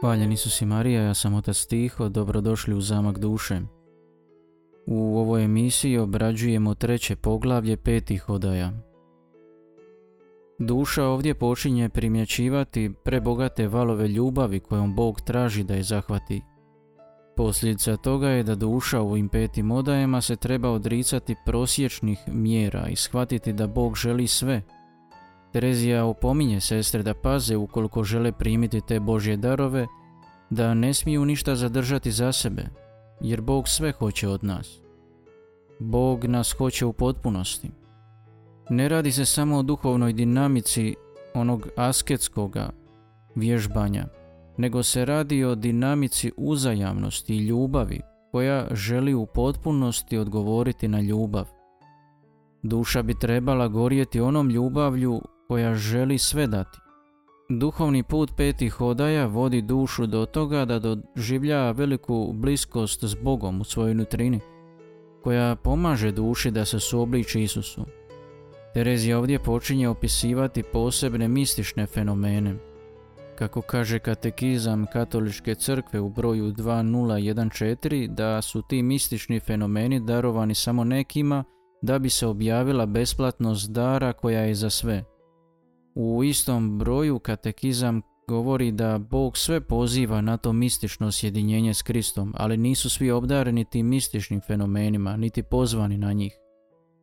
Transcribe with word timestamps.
Hvaljen 0.00 0.32
Isus 0.32 0.62
i 0.62 0.66
Marija, 0.66 1.02
ja 1.02 1.14
sam 1.14 1.34
otac 1.34 1.66
Tiho, 1.66 2.08
dobrodošli 2.08 2.74
u 2.74 2.80
zamak 2.80 3.18
duše. 3.18 3.60
U 4.86 5.18
ovoj 5.18 5.44
emisiji 5.44 5.98
obrađujemo 5.98 6.74
treće 6.74 7.16
poglavlje 7.16 7.76
petih 7.76 8.28
odaja. 8.28 8.72
Duša 10.58 11.04
ovdje 11.04 11.34
počinje 11.34 11.88
primjećivati 11.88 12.90
prebogate 13.04 13.68
valove 13.68 14.08
ljubavi 14.08 14.60
kojom 14.60 14.94
Bog 14.94 15.20
traži 15.20 15.64
da 15.64 15.74
je 15.74 15.82
zahvati. 15.82 16.42
Posljedica 17.36 17.96
toga 17.96 18.28
je 18.28 18.42
da 18.42 18.54
duša 18.54 19.00
u 19.00 19.08
ovim 19.08 19.28
petim 19.28 19.70
odajama 19.70 20.20
se 20.20 20.36
treba 20.36 20.70
odricati 20.70 21.36
prosječnih 21.46 22.18
mjera 22.26 22.88
i 22.88 22.96
shvatiti 22.96 23.52
da 23.52 23.66
Bog 23.66 23.96
želi 23.96 24.26
sve– 24.26 24.62
Terezija 25.52 26.04
opominje 26.04 26.60
sestre 26.60 27.02
da 27.02 27.14
paze 27.14 27.56
ukoliko 27.56 28.04
žele 28.04 28.32
primiti 28.32 28.80
te 28.80 29.00
Božje 29.00 29.36
darove, 29.36 29.86
da 30.50 30.74
ne 30.74 30.94
smiju 30.94 31.24
ništa 31.24 31.56
zadržati 31.56 32.12
za 32.12 32.32
sebe, 32.32 32.64
jer 33.20 33.40
Bog 33.40 33.68
sve 33.68 33.92
hoće 33.92 34.28
od 34.28 34.44
nas. 34.44 34.80
Bog 35.78 36.24
nas 36.24 36.52
hoće 36.52 36.86
u 36.86 36.92
potpunosti. 36.92 37.70
Ne 38.70 38.88
radi 38.88 39.12
se 39.12 39.24
samo 39.24 39.58
o 39.58 39.62
duhovnoj 39.62 40.12
dinamici 40.12 40.94
onog 41.34 41.68
asketskoga 41.76 42.70
vježbanja, 43.34 44.06
nego 44.56 44.82
se 44.82 45.04
radi 45.04 45.44
o 45.44 45.54
dinamici 45.54 46.32
uzajamnosti 46.36 47.36
i 47.36 47.46
ljubavi 47.46 48.00
koja 48.32 48.66
želi 48.70 49.14
u 49.14 49.26
potpunosti 49.26 50.18
odgovoriti 50.18 50.88
na 50.88 51.00
ljubav. 51.00 51.48
Duša 52.62 53.02
bi 53.02 53.18
trebala 53.18 53.68
gorjeti 53.68 54.20
onom 54.20 54.50
ljubavlju 54.50 55.22
koja 55.48 55.74
želi 55.74 56.18
sve 56.18 56.46
dati. 56.46 56.78
Duhovni 57.52 58.02
put 58.02 58.30
petih 58.36 58.80
odaja 58.80 59.26
vodi 59.26 59.62
dušu 59.62 60.06
do 60.06 60.26
toga 60.26 60.64
da 60.64 60.78
doživlja 60.78 61.70
veliku 61.70 62.32
bliskost 62.32 63.04
s 63.04 63.14
Bogom 63.14 63.60
u 63.60 63.64
svojoj 63.64 63.94
nutrini, 63.94 64.40
koja 65.22 65.56
pomaže 65.56 66.12
duši 66.12 66.50
da 66.50 66.64
se 66.64 66.80
suobliči 66.80 67.42
Isusu. 67.42 67.84
Terezija 68.74 69.18
ovdje 69.18 69.38
počinje 69.38 69.88
opisivati 69.88 70.62
posebne 70.62 71.28
mistične 71.28 71.86
fenomene. 71.86 72.54
Kako 73.38 73.62
kaže 73.62 73.98
katekizam 73.98 74.86
katoličke 74.92 75.54
crkve 75.54 76.00
u 76.00 76.08
broju 76.08 76.52
2014 76.52 78.06
da 78.06 78.42
su 78.42 78.62
ti 78.62 78.82
mistični 78.82 79.40
fenomeni 79.40 80.00
darovani 80.00 80.54
samo 80.54 80.84
nekima 80.84 81.44
da 81.82 81.98
bi 81.98 82.10
se 82.10 82.26
objavila 82.26 82.86
besplatnost 82.86 83.70
dara 83.70 84.12
koja 84.12 84.40
je 84.40 84.54
za 84.54 84.70
sve– 84.70 85.04
u 85.94 86.24
istom 86.24 86.78
broju 86.78 87.18
katekizam 87.18 88.02
govori 88.28 88.72
da 88.72 88.98
Bog 88.98 89.36
sve 89.36 89.60
poziva 89.60 90.20
na 90.20 90.36
to 90.36 90.52
mistično 90.52 91.12
sjedinjenje 91.12 91.74
s 91.74 91.82
Kristom, 91.82 92.34
ali 92.36 92.56
nisu 92.56 92.90
svi 92.90 93.10
obdareni 93.10 93.64
tim 93.64 93.86
mističnim 93.86 94.40
fenomenima, 94.40 95.16
niti 95.16 95.42
pozvani 95.42 95.98
na 95.98 96.12
njih. 96.12 96.32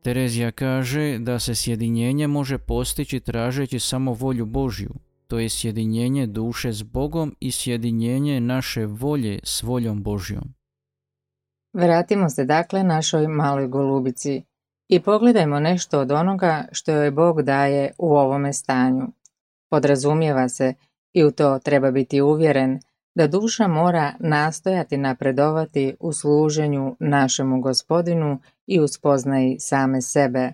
Terezija 0.03 0.51
kaže 0.51 1.17
da 1.19 1.39
se 1.39 1.55
sjedinjenje 1.55 2.27
može 2.27 2.57
postići 2.57 3.19
tražeći 3.19 3.79
samo 3.79 4.13
volju 4.13 4.45
Božju, 4.45 4.93
to 5.27 5.39
je 5.39 5.49
sjedinjenje 5.49 6.27
duše 6.27 6.73
s 6.73 6.83
Bogom 6.83 7.35
i 7.39 7.51
sjedinjenje 7.51 8.39
naše 8.39 8.85
volje 8.85 9.39
s 9.43 9.63
voljom 9.63 10.03
Božjom. 10.03 10.53
Vratimo 11.73 12.29
se 12.29 12.45
dakle 12.45 12.83
našoj 12.83 13.27
maloj 13.27 13.67
golubici 13.67 14.43
i 14.89 14.99
pogledajmo 14.99 15.59
nešto 15.59 15.99
od 15.99 16.11
onoga 16.11 16.65
što 16.71 16.91
joj 16.91 17.11
Bog 17.11 17.41
daje 17.41 17.91
u 17.97 18.15
ovome 18.15 18.53
stanju. 18.53 19.07
Podrazumijeva 19.69 20.49
se, 20.49 20.73
i 21.13 21.23
u 21.23 21.31
to 21.31 21.59
treba 21.59 21.91
biti 21.91 22.21
uvjeren, 22.21 22.79
da 23.15 23.27
duša 23.27 23.67
mora 23.67 24.13
nastojati 24.19 24.97
napredovati 24.97 25.95
u 25.99 26.13
služenju 26.13 26.95
našemu 26.99 27.61
gospodinu 27.61 28.39
i 28.67 28.79
u 28.81 28.85
same 29.59 30.01
sebe, 30.01 30.53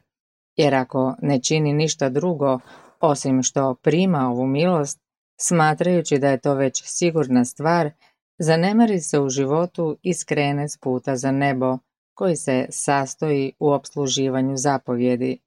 jer 0.55 0.75
ako 0.75 1.15
ne 1.21 1.41
čini 1.41 1.73
ništa 1.73 2.09
drugo 2.09 2.59
osim 3.00 3.44
što 3.44 3.75
prima 3.75 4.29
ovu 4.29 4.47
milost, 4.47 5.00
smatrajući 5.41 6.17
da 6.17 6.29
je 6.29 6.38
to 6.38 6.53
već 6.53 6.83
sigurna 6.85 7.45
stvar, 7.45 7.91
zanemari 8.38 9.00
se 9.00 9.19
u 9.19 9.29
životu 9.29 9.97
i 10.01 10.13
skrene 10.13 10.69
s 10.69 10.77
puta 10.77 11.15
za 11.15 11.31
nebo, 11.31 11.77
koji 12.13 12.35
se 12.35 12.66
sastoji 12.69 13.53
u 13.59 13.72
obsluživanju 13.72 14.57
zapovjedi. 14.57 15.38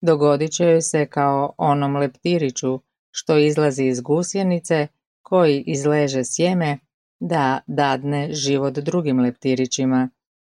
Dogodit 0.00 0.52
će 0.52 0.64
joj 0.64 0.82
se 0.82 1.06
kao 1.06 1.54
onom 1.58 1.96
leptiriću 1.96 2.80
što 3.10 3.38
izlazi 3.38 3.84
iz 3.84 4.00
gusjenice 4.00 4.86
koji 5.22 5.64
izleže 5.66 6.24
sjeme 6.24 6.78
da 7.20 7.60
dadne 7.66 8.32
život 8.32 8.74
drugim 8.74 9.20
leptirićima, 9.20 10.10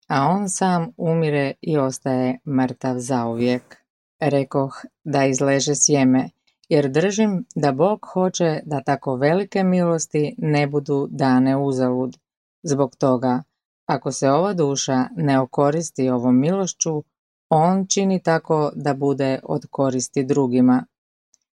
a 0.09 0.27
on 0.27 0.49
sam 0.49 0.93
umire 0.97 1.53
i 1.61 1.79
ostaje 1.79 2.39
mrtav 2.47 2.99
zauvijek. 2.99 3.77
Rekoh 4.21 4.85
da 5.05 5.25
izleže 5.25 5.75
sjeme, 5.75 6.31
jer 6.69 6.89
držim 6.89 7.45
da 7.55 7.73
Bog 7.73 8.07
hoće 8.13 8.61
da 8.65 8.83
tako 8.83 9.17
velike 9.17 9.65
milosti 9.65 10.35
ne 10.39 10.67
budu 10.67 11.09
dane 11.11 11.57
uzalud. 11.57 12.17
Zbog 12.63 12.97
toga, 12.97 13.43
ako 13.87 14.13
se 14.13 14.31
ova 14.31 14.55
duša 14.55 15.07
ne 15.17 15.41
okoristi 15.41 16.11
ovom 16.11 16.41
milošću, 16.41 17.05
on 17.51 17.87
čini 17.87 18.23
tako 18.23 18.73
da 18.75 18.95
bude 18.95 19.41
od 19.43 19.67
koristi 19.71 20.25
drugima. 20.25 20.87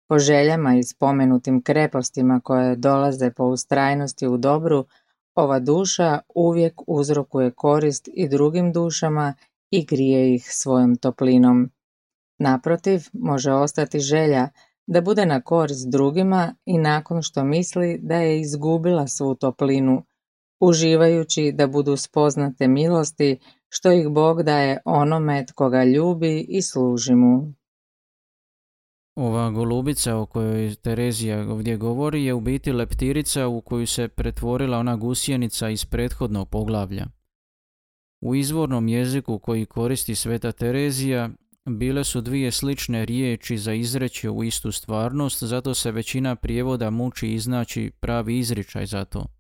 Po 0.08 0.20
željama 0.20 0.76
i 0.76 0.84
spomenutim 0.84 1.62
krepostima 1.62 2.40
koje 2.44 2.76
dolaze 2.76 3.32
po 3.32 3.44
ustrajnosti 3.44 4.28
u 4.28 4.38
dobru, 4.38 4.86
ova 5.36 5.60
duša 5.60 6.20
uvijek 6.36 6.82
uzrokuje 6.88 7.52
korist 7.52 8.10
i 8.14 8.30
drugim 8.30 8.74
dušama 8.74 9.34
i 9.72 9.86
grije 9.86 10.36
ih 10.36 10.48
svojom 10.50 10.96
toplinom. 10.96 11.72
Naprotiv, 12.40 13.02
može 13.14 13.52
ostati 13.52 14.00
želja 14.00 14.50
da 14.88 15.02
bude 15.02 15.26
na 15.26 15.42
korist 15.42 15.90
drugima 15.90 16.56
i 16.66 16.78
nakon 16.78 17.22
što 17.22 17.44
misli 17.44 18.00
da 18.02 18.16
je 18.16 18.42
izgubila 18.42 19.08
svu 19.08 19.36
toplinu, 19.36 20.04
uživajući 20.60 21.52
da 21.52 21.68
budu 21.68 21.98
spoznate 21.98 22.68
milosti 22.68 23.40
što 23.70 23.92
ih 23.92 24.10
Bog 24.10 24.44
daje 24.44 24.78
onome 24.86 25.46
tko 25.46 25.70
ga 25.70 25.84
ljubi 25.84 26.46
i 26.50 26.62
služi 26.62 27.16
mu. 27.16 27.54
Ova 29.16 29.50
golubica 29.50 30.18
o 30.18 30.26
kojoj 30.26 30.76
Terezija 30.76 31.52
ovdje 31.52 31.78
govori 31.78 32.26
je 32.26 32.34
u 32.34 32.42
biti 32.42 32.72
leptirica 32.72 33.48
u 33.48 33.62
koju 33.62 33.88
se 33.88 34.08
pretvorila 34.08 34.78
ona 34.78 34.96
gusjenica 34.96 35.70
iz 35.70 35.86
prethodnog 35.86 36.50
poglavlja. 36.50 37.08
U 38.22 38.36
izvornom 38.36 38.88
jeziku 38.88 39.40
koji 39.40 39.66
koristi 39.66 40.16
sveta 40.16 40.52
Terezija 40.52 41.30
bile 41.66 42.04
su 42.04 42.22
dvije 42.22 42.52
slične 42.52 43.06
riječi 43.06 43.58
za 43.58 43.74
izreći 43.74 44.30
u 44.30 44.44
istu 44.44 44.72
stvarnost, 44.72 45.44
zato 45.44 45.74
se 45.74 45.92
većina 45.92 46.36
prijevoda 46.36 46.90
muči 46.90 47.34
iznaći 47.34 47.92
pravi 48.00 48.38
izričaj 48.38 48.86
za 48.86 49.06
to. 49.06 49.39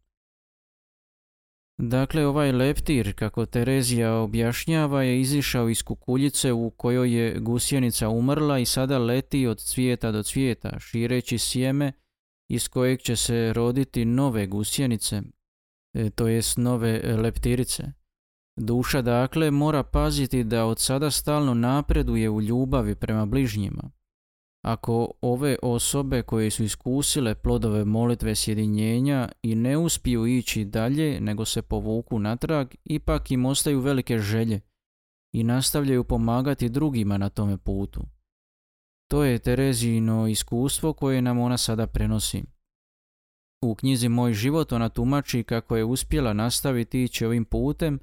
Dakle, 1.81 2.25
ovaj 2.25 2.51
leptir, 2.51 3.13
kako 3.15 3.45
Terezija 3.45 4.13
objašnjava, 4.15 5.03
je 5.03 5.21
izišao 5.21 5.69
iz 5.69 5.83
kukuljice 5.83 6.53
u 6.53 6.69
kojoj 6.69 7.13
je 7.13 7.39
gusjenica 7.39 8.09
umrla 8.09 8.59
i 8.59 8.65
sada 8.65 8.97
leti 8.97 9.47
od 9.47 9.59
cvijeta 9.59 10.11
do 10.11 10.23
cvijeta, 10.23 10.79
šireći 10.79 11.37
sjeme 11.37 11.91
iz 12.49 12.67
kojeg 12.67 13.01
će 13.01 13.15
se 13.15 13.53
roditi 13.53 14.05
nove 14.05 14.47
gusjenice, 14.47 15.21
e, 15.93 16.09
to 16.09 16.27
jest 16.27 16.57
nove 16.57 17.15
leptirice. 17.17 17.83
Duša 18.57 19.01
dakle 19.01 19.51
mora 19.51 19.83
paziti 19.83 20.43
da 20.43 20.65
od 20.65 20.79
sada 20.79 21.11
stalno 21.11 21.53
napreduje 21.53 22.29
u 22.29 22.41
ljubavi 22.41 22.95
prema 22.95 23.25
bližnjima. 23.25 23.91
Ako 24.61 25.11
ove 25.21 25.57
osobe 25.61 26.21
koje 26.21 26.51
su 26.51 26.63
iskusile 26.63 27.35
plodove 27.35 27.85
molitve 27.85 28.35
sjedinjenja 28.35 29.29
i 29.43 29.55
ne 29.55 29.77
uspiju 29.77 30.27
ići 30.27 30.65
dalje 30.65 31.19
nego 31.21 31.45
se 31.45 31.61
povuku 31.61 32.19
natrag, 32.19 32.67
ipak 32.85 33.31
im 33.31 33.45
ostaju 33.45 33.79
velike 33.79 34.17
želje 34.17 34.61
i 35.33 35.43
nastavljaju 35.43 36.03
pomagati 36.03 36.69
drugima 36.69 37.17
na 37.17 37.29
tome 37.29 37.57
putu. 37.57 38.01
To 39.09 39.23
je 39.23 39.39
Terezino 39.39 40.27
iskustvo 40.27 40.93
koje 40.93 41.21
nam 41.21 41.39
ona 41.39 41.57
sada 41.57 41.87
prenosi. 41.87 42.43
U 43.65 43.75
knjizi 43.75 44.09
Moj 44.09 44.33
život 44.33 44.71
ona 44.71 44.89
tumači 44.89 45.43
kako 45.43 45.75
je 45.77 45.83
uspjela 45.83 46.33
nastaviti 46.33 47.03
ići 47.03 47.25
ovim 47.25 47.45
putem 47.45 47.99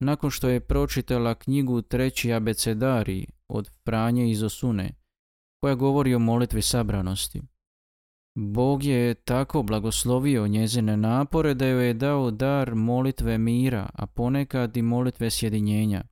nakon 0.00 0.30
što 0.30 0.48
je 0.48 0.60
pročitala 0.60 1.34
knjigu 1.34 1.82
Treći 1.82 2.32
abecedari 2.32 3.26
od 3.48 3.70
Franje 3.84 4.30
iz 4.30 4.42
Osune– 4.42 4.90
koja 5.62 5.74
govori 5.74 6.14
o 6.14 6.18
molitvi 6.18 6.62
sabranosti. 6.62 7.42
Bog 8.34 8.84
je 8.84 9.14
tako 9.14 9.62
blagoslovio 9.62 10.46
njezine 10.46 10.96
napore 10.96 11.54
da 11.54 11.66
joj 11.66 11.86
je 11.86 11.94
dao 11.94 12.30
dar 12.30 12.74
molitve 12.74 13.38
mira, 13.38 13.90
a 13.94 14.06
ponekad 14.06 14.76
i 14.76 14.82
molitve 14.82 15.30
sjedinjenja. 15.30 16.04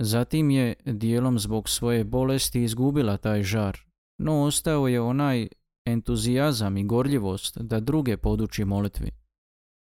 Zatim 0.00 0.50
je 0.50 0.74
dijelom 0.84 1.38
zbog 1.38 1.68
svoje 1.68 2.04
bolesti 2.04 2.62
izgubila 2.62 3.16
taj 3.16 3.42
žar, 3.42 3.78
no 4.18 4.42
ostao 4.42 4.88
je 4.88 5.00
onaj 5.00 5.48
entuzijazam 5.86 6.76
i 6.76 6.84
gorljivost 6.84 7.58
da 7.58 7.80
druge 7.80 8.16
poduči 8.16 8.64
molitvi. 8.64 9.10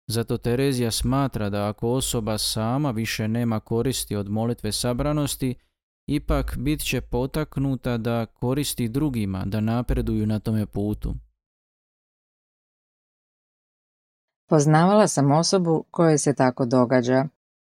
Zato 0.07 0.37
Terezija 0.37 0.91
smatra 0.91 1.49
da 1.49 1.69
ako 1.69 1.89
osoba 1.89 2.37
sama 2.37 2.91
više 2.91 3.27
nema 3.27 3.59
koristi 3.59 4.15
od 4.15 4.29
molitve 4.29 4.71
sabranosti, 4.71 5.55
ipak 6.07 6.57
bit 6.57 6.83
će 6.83 7.01
potaknuta 7.01 7.97
da 7.97 8.25
koristi 8.25 8.89
drugima, 8.89 9.43
da 9.45 9.59
napreduju 9.59 10.27
na 10.27 10.39
tome 10.39 10.65
putu. 10.65 11.13
Poznavala 14.49 15.07
sam 15.07 15.31
osobu 15.31 15.85
kojoj 15.91 16.17
se 16.17 16.33
tako 16.35 16.65
događa. 16.65 17.25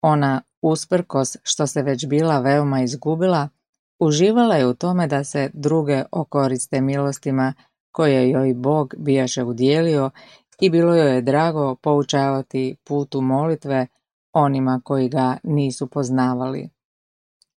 Ona, 0.02 0.42
usprkos 0.62 1.36
što 1.42 1.66
se 1.66 1.82
već 1.82 2.06
bila 2.06 2.40
veoma 2.40 2.82
izgubila, 2.82 3.48
uživala 3.98 4.54
je 4.54 4.66
u 4.66 4.74
tome 4.74 5.06
da 5.06 5.24
se 5.24 5.50
druge 5.54 6.04
okoriste 6.12 6.80
milostima 6.80 7.54
koje 7.92 8.30
joj 8.30 8.54
Bog 8.54 8.94
bijaše 8.98 9.44
udjelio 9.44 10.10
i 10.60 10.70
bilo 10.70 10.94
joj 10.94 11.14
je 11.14 11.22
drago 11.22 11.74
poučavati 11.74 12.76
putu 12.84 13.20
molitve 13.20 13.86
onima 14.32 14.80
koji 14.84 15.08
ga 15.08 15.36
nisu 15.42 15.86
poznavali. 15.86 16.70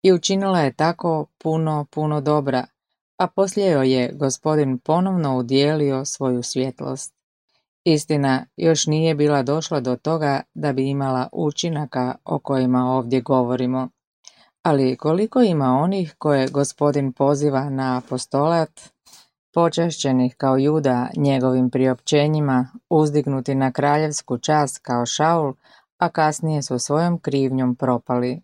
I 0.03 0.13
učinila 0.13 0.59
je 0.59 0.73
tako 0.73 1.25
puno, 1.37 1.85
puno 1.91 2.21
dobra, 2.21 2.65
a 3.17 3.27
poslije 3.27 3.71
joj 3.71 3.91
je 3.93 4.11
gospodin 4.13 4.79
ponovno 4.79 5.37
udjelio 5.37 6.05
svoju 6.05 6.43
svjetlost. 6.43 7.15
Istina 7.83 8.45
još 8.57 8.87
nije 8.87 9.15
bila 9.15 9.43
došla 9.43 9.79
do 9.79 9.95
toga 9.95 10.41
da 10.53 10.73
bi 10.73 10.89
imala 10.89 11.29
učinaka 11.31 12.15
o 12.25 12.39
kojima 12.39 12.85
ovdje 12.85 13.21
govorimo. 13.21 13.89
Ali 14.63 14.97
koliko 14.97 15.41
ima 15.41 15.65
onih 15.65 16.15
koje 16.17 16.47
gospodin 16.47 17.13
poziva 17.13 17.69
na 17.69 17.97
apostolat, 17.97 18.81
počašćenih 19.53 20.35
kao 20.37 20.57
juda 20.57 21.09
njegovim 21.15 21.69
priopćenjima, 21.69 22.67
uzdignuti 22.89 23.55
na 23.55 23.71
kraljevsku 23.71 24.37
čast 24.37 24.79
kao 24.81 25.05
Šaul, 25.05 25.53
a 25.97 26.09
kasnije 26.09 26.61
su 26.61 26.79
svojom 26.79 27.19
krivnjom 27.19 27.75
propali. 27.75 28.41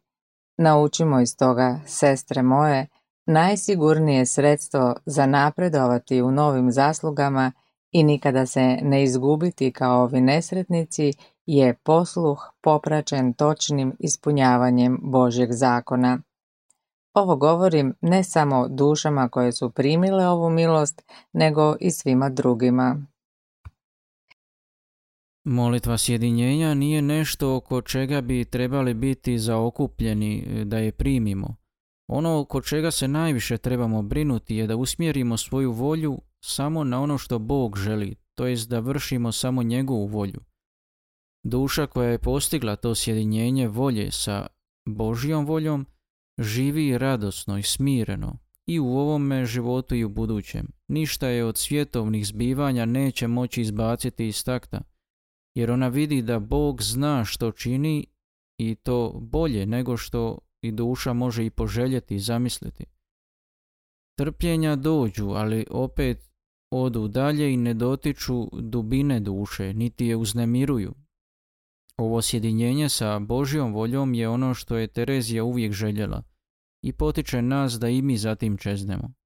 Naučimo 0.62 1.20
iz 1.20 1.38
toga, 1.38 1.80
sestre 1.86 2.42
moje, 2.42 2.88
najsigurnije 3.26 4.26
sredstvo 4.26 4.96
za 5.06 5.26
napredovati 5.26 6.22
u 6.22 6.32
novim 6.32 6.72
zaslugama 6.72 7.52
i 7.92 8.04
nikada 8.04 8.46
se 8.46 8.78
ne 8.82 9.04
izgubiti 9.04 9.72
kao 9.72 10.02
ovi 10.02 10.22
nesretnici 10.22 11.14
je 11.46 11.74
posluh 11.74 12.40
popraćen 12.62 13.34
točnim 13.34 13.96
ispunjavanjem 14.00 15.00
Božjeg 15.02 15.52
zakona. 15.52 16.20
Ovo 17.14 17.36
govorim 17.36 17.96
ne 18.02 18.24
samo 18.24 18.68
dušama 18.68 19.30
koje 19.30 19.52
su 19.52 19.70
primile 19.70 20.28
ovu 20.28 20.50
milost, 20.50 21.02
nego 21.34 21.76
i 21.80 21.92
svima 21.92 22.30
drugima. 22.30 23.02
Molitva 25.45 25.97
sjedinjenja 25.97 26.74
nije 26.74 27.01
nešto 27.01 27.56
oko 27.56 27.81
čega 27.81 28.21
bi 28.21 28.45
trebali 28.45 28.94
biti 28.94 29.39
zaokupljeni 29.39 30.39
e, 30.47 30.65
da 30.65 30.77
je 30.77 30.91
primimo. 30.91 31.56
Ono 32.07 32.39
oko 32.39 32.62
čega 32.62 32.91
se 32.91 33.07
najviše 33.07 33.57
trebamo 33.57 34.01
brinuti 34.01 34.56
je 34.56 34.68
da 34.68 34.75
usmjerimo 34.75 35.38
svoju 35.38 35.71
volju 35.71 36.21
samo 36.44 36.83
na 36.83 37.01
ono 37.01 37.18
što 37.18 37.39
Bog 37.39 37.77
želi, 37.77 38.15
to 38.36 38.45
jest 38.47 38.69
da 38.69 38.80
vršimo 38.80 39.31
samo 39.31 39.63
njegovu 39.63 40.06
volju. 40.06 40.39
Duša 41.44 41.88
koja 41.88 42.09
je 42.09 42.19
postigla 42.19 42.75
to 42.75 42.95
sjedinjenje 42.95 43.68
volje 43.68 44.12
sa 44.12 44.47
Božjom 44.86 45.45
voljom 45.45 45.86
živi 46.39 46.97
radosno 46.97 47.57
i 47.57 47.63
smireno 47.63 48.38
i 48.68 48.80
u 48.80 48.97
ovome 48.97 49.45
životu 49.45 49.95
i 49.95 50.03
u 50.03 50.09
budućem. 50.09 50.68
Ništa 50.88 51.27
je 51.27 51.45
od 51.45 51.57
svjetovnih 51.57 52.27
zbivanja 52.27 52.86
neće 52.86 53.27
moći 53.27 53.62
izbaciti 53.62 54.27
iz 54.27 54.44
takta, 54.44 54.81
jer 55.60 55.72
ona 55.72 55.88
vidi 55.88 56.22
da 56.22 56.40
Bog 56.40 56.82
zna 56.82 57.26
što 57.26 57.52
čini 57.52 58.06
i 58.60 58.76
to 58.76 59.20
bolje 59.22 59.66
nego 59.66 59.98
što 59.98 60.38
i 60.62 60.72
duša 60.72 61.14
može 61.14 61.46
i 61.46 61.50
poželjeti 61.50 62.16
i 62.16 62.20
zamisliti. 62.20 62.86
Trpljenja 64.18 64.76
dođu, 64.76 65.30
ali 65.30 65.66
opet 65.70 66.32
odu 66.72 67.08
dalje 67.08 67.54
i 67.54 67.58
ne 67.58 67.74
dotiču 67.74 68.62
dubine 68.62 69.20
duše, 69.20 69.74
niti 69.74 70.06
je 70.06 70.16
uznemiruju. 70.16 70.94
Ovo 71.98 72.22
sjedinjenje 72.22 72.90
sa 72.90 73.20
Božjom 73.20 73.74
voljom 73.74 74.14
je 74.14 74.30
ono 74.30 74.54
što 74.54 74.78
je 74.78 74.88
Terezija 74.88 75.44
uvijek 75.44 75.72
željela 75.74 76.24
i 76.84 76.94
potiče 76.94 77.42
nas 77.42 77.74
da 77.74 77.90
i 77.90 78.02
mi 78.02 78.18
zatim 78.18 78.58
čeznemo. 78.58 79.19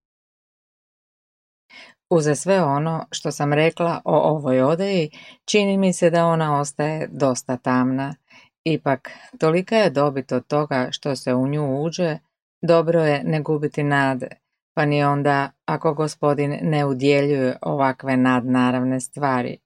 Uze 2.16 2.36
sve 2.36 2.64
ono 2.64 3.06
što 3.12 3.32
sam 3.32 3.54
rekla 3.54 4.02
o 4.06 4.18
ovoj 4.18 4.62
odeji, 4.62 5.10
čini 5.46 5.78
mi 5.78 5.94
se 5.94 6.10
da 6.10 6.26
ona 6.26 6.60
ostaje 6.60 7.08
dosta 7.12 7.58
tamna. 7.58 8.16
Ipak, 8.64 9.12
tolika 9.40 9.76
je 9.76 9.90
dobit 9.90 10.32
od 10.32 10.48
toga 10.48 10.88
što 10.92 11.16
se 11.16 11.34
u 11.34 11.48
nju 11.48 11.84
uđe, 11.84 12.18
dobro 12.62 13.06
je 13.06 13.24
ne 13.24 13.42
gubiti 13.42 13.84
nade, 13.84 14.28
pa 14.74 14.86
ni 14.86 15.04
onda 15.04 15.50
ako 15.66 15.94
gospodin 15.94 16.60
ne 16.62 16.86
udjeljuje 16.86 17.58
ovakve 17.62 18.18
nadnaravne 18.18 19.00
stvari, 19.00 19.58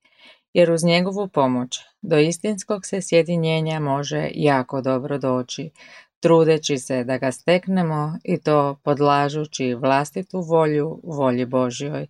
jer 0.54 0.72
uz 0.72 0.84
njegovu 0.84 1.28
pomoć 1.28 1.80
do 2.02 2.18
istinskog 2.18 2.86
se 2.86 3.02
sjedinjenja 3.02 3.80
može 3.80 4.30
jako 4.34 4.82
dobro 4.82 5.18
doći, 5.18 5.72
trudeći 6.20 6.78
se 6.78 7.04
da 7.04 7.18
ga 7.18 7.32
steknemo 7.32 8.18
i 8.24 8.38
to 8.38 8.80
podlažući 8.84 9.74
vlastitu 9.74 10.42
volju 10.42 11.00
volji 11.04 11.46
Božjoj. 11.46 12.08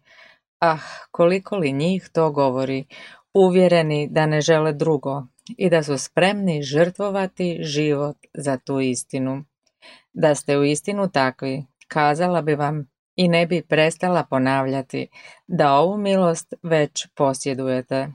Ah, 0.59 0.79
koliko 1.11 1.57
li 1.57 1.71
njih 1.71 2.09
to 2.13 2.31
govori, 2.31 2.85
uvjereni 3.33 4.07
da 4.11 4.25
ne 4.25 4.41
žele 4.41 4.73
drugo 4.73 5.23
i 5.57 5.69
da 5.69 5.83
su 5.83 5.97
spremni 5.97 6.63
žrtvovati 6.63 7.57
život 7.61 8.17
za 8.33 8.57
tu 8.57 8.79
istinu. 8.79 9.43
Da 10.13 10.35
ste 10.35 10.57
u 10.57 10.63
istinu 10.63 11.09
takvi, 11.09 11.65
kazala 11.87 12.41
bi 12.41 12.55
vam 12.55 12.89
i 13.15 13.27
ne 13.27 13.47
bi 13.47 13.61
prestala 13.61 14.23
ponavljati 14.23 15.07
da 15.47 15.73
ovu 15.73 15.97
milost 15.97 16.53
već 16.63 17.07
posjedujete. 17.15 18.07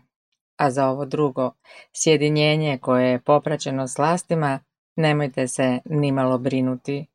A 0.57 0.71
za 0.71 0.89
ovo 0.89 1.05
drugo, 1.05 1.53
sjedinjenje 1.93 2.79
koje 2.79 3.11
je 3.11 3.21
popraćeno 3.21 3.89
slastima, 3.89 4.61
nemojte 4.97 5.49
se 5.49 5.79
nimalo 5.85 6.39
brinuti. 6.39 7.12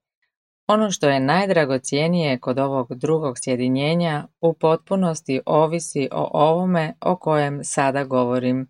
Ono 0.68 0.92
što 0.92 1.10
je 1.10 1.20
najdragocijenije 1.20 2.40
kod 2.40 2.60
ovog 2.60 2.96
drugog 2.96 3.36
sjedinjenja 3.40 4.28
u 4.42 4.54
potpunosti 4.54 5.42
ovisi 5.46 6.10
o 6.12 6.30
ovome 6.34 6.94
o 7.02 7.16
kojem 7.16 7.64
sada 7.64 8.04
govorim. 8.04 8.68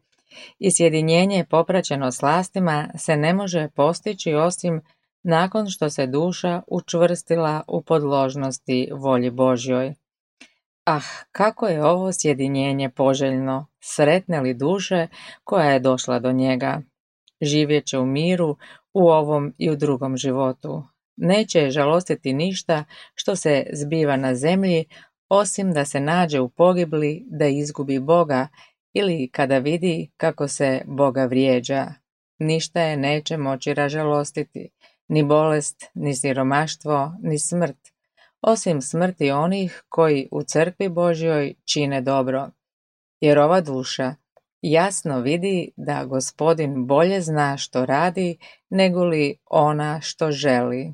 I 0.59 0.71
sjedinjenje 0.71 1.45
popraćeno 1.49 2.11
slastima 2.11 2.87
se 2.97 3.15
ne 3.15 3.33
može 3.33 3.69
postići 3.75 4.33
osim 4.33 4.81
nakon 5.23 5.69
što 5.69 5.89
se 5.89 6.07
duša 6.07 6.61
učvrstila 6.67 7.61
u 7.67 7.81
podložnosti 7.81 8.89
volji 8.91 9.29
Božjoj. 9.29 9.93
Ah, 10.85 11.01
kako 11.31 11.67
je 11.67 11.85
ovo 11.85 12.11
sjedinjenje 12.11 12.89
poželjno, 12.89 13.67
sretne 13.79 14.41
li 14.41 14.53
duše 14.53 15.07
koja 15.43 15.71
je 15.71 15.79
došla 15.79 16.19
do 16.19 16.31
njega. 16.31 16.81
Živjet 17.41 17.85
će 17.85 17.99
u 17.99 18.05
miru 18.05 18.57
u 18.93 19.09
ovom 19.09 19.53
i 19.57 19.69
u 19.69 19.75
drugom 19.75 20.17
životu. 20.17 20.83
Neće 21.17 21.69
žalostiti 21.69 22.33
ništa 22.33 22.83
što 23.15 23.35
se 23.35 23.65
zbiva 23.73 24.15
na 24.17 24.35
zemlji, 24.35 24.85
osim 25.29 25.73
da 25.73 25.85
se 25.85 25.99
nađe 25.99 26.39
u 26.39 26.49
pogibli 26.49 27.25
da 27.29 27.47
izgubi 27.47 27.99
Boga 27.99 28.47
ili 28.93 29.29
kada 29.31 29.57
vidi 29.57 30.11
kako 30.17 30.47
se 30.47 30.81
Boga 30.85 31.25
vrijeđa. 31.25 31.87
Ništa 32.39 32.81
je 32.81 32.97
neće 32.97 33.37
moći 33.37 33.73
ražalostiti, 33.73 34.69
ni 35.07 35.23
bolest, 35.23 35.83
ni 35.93 36.15
siromaštvo, 36.15 37.11
ni 37.21 37.39
smrt, 37.39 37.77
osim 38.41 38.81
smrti 38.81 39.31
onih 39.31 39.83
koji 39.89 40.27
u 40.31 40.43
crkvi 40.43 40.89
Božjoj 40.89 41.53
čine 41.65 42.01
dobro. 42.01 42.49
Jer 43.21 43.39
ova 43.39 43.61
duša 43.61 44.15
jasno 44.61 45.19
vidi 45.19 45.71
da 45.77 46.05
gospodin 46.05 46.87
bolje 46.87 47.21
zna 47.21 47.57
što 47.57 47.85
radi 47.85 48.37
nego 48.69 49.05
li 49.05 49.37
ona 49.45 50.01
što 50.01 50.31
želi. 50.31 50.93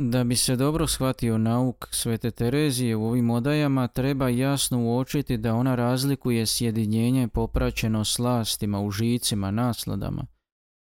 Da 0.00 0.24
bi 0.24 0.36
se 0.36 0.56
dobro 0.56 0.86
shvatio 0.86 1.38
nauk 1.38 1.88
Svete 1.90 2.30
Terezije 2.30 2.96
u 2.96 3.04
ovim 3.04 3.30
odajama, 3.30 3.88
treba 3.88 4.28
jasno 4.28 4.84
uočiti 4.84 5.36
da 5.36 5.54
ona 5.54 5.74
razlikuje 5.74 6.46
sjedinjenje 6.46 7.28
popraćeno 7.28 8.04
slastima, 8.04 8.80
užicima, 8.80 9.50
nasladama, 9.50 10.26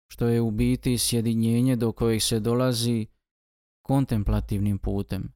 što 0.08 0.27
je 0.27 0.41
u 0.41 0.51
biti 0.51 0.98
sjedinjenje 0.98 1.75
do 1.75 1.91
kojeg 1.91 2.22
se 2.22 2.39
dolazi 2.39 3.08
kontemplativnim 3.82 4.77
putem. 4.77 5.34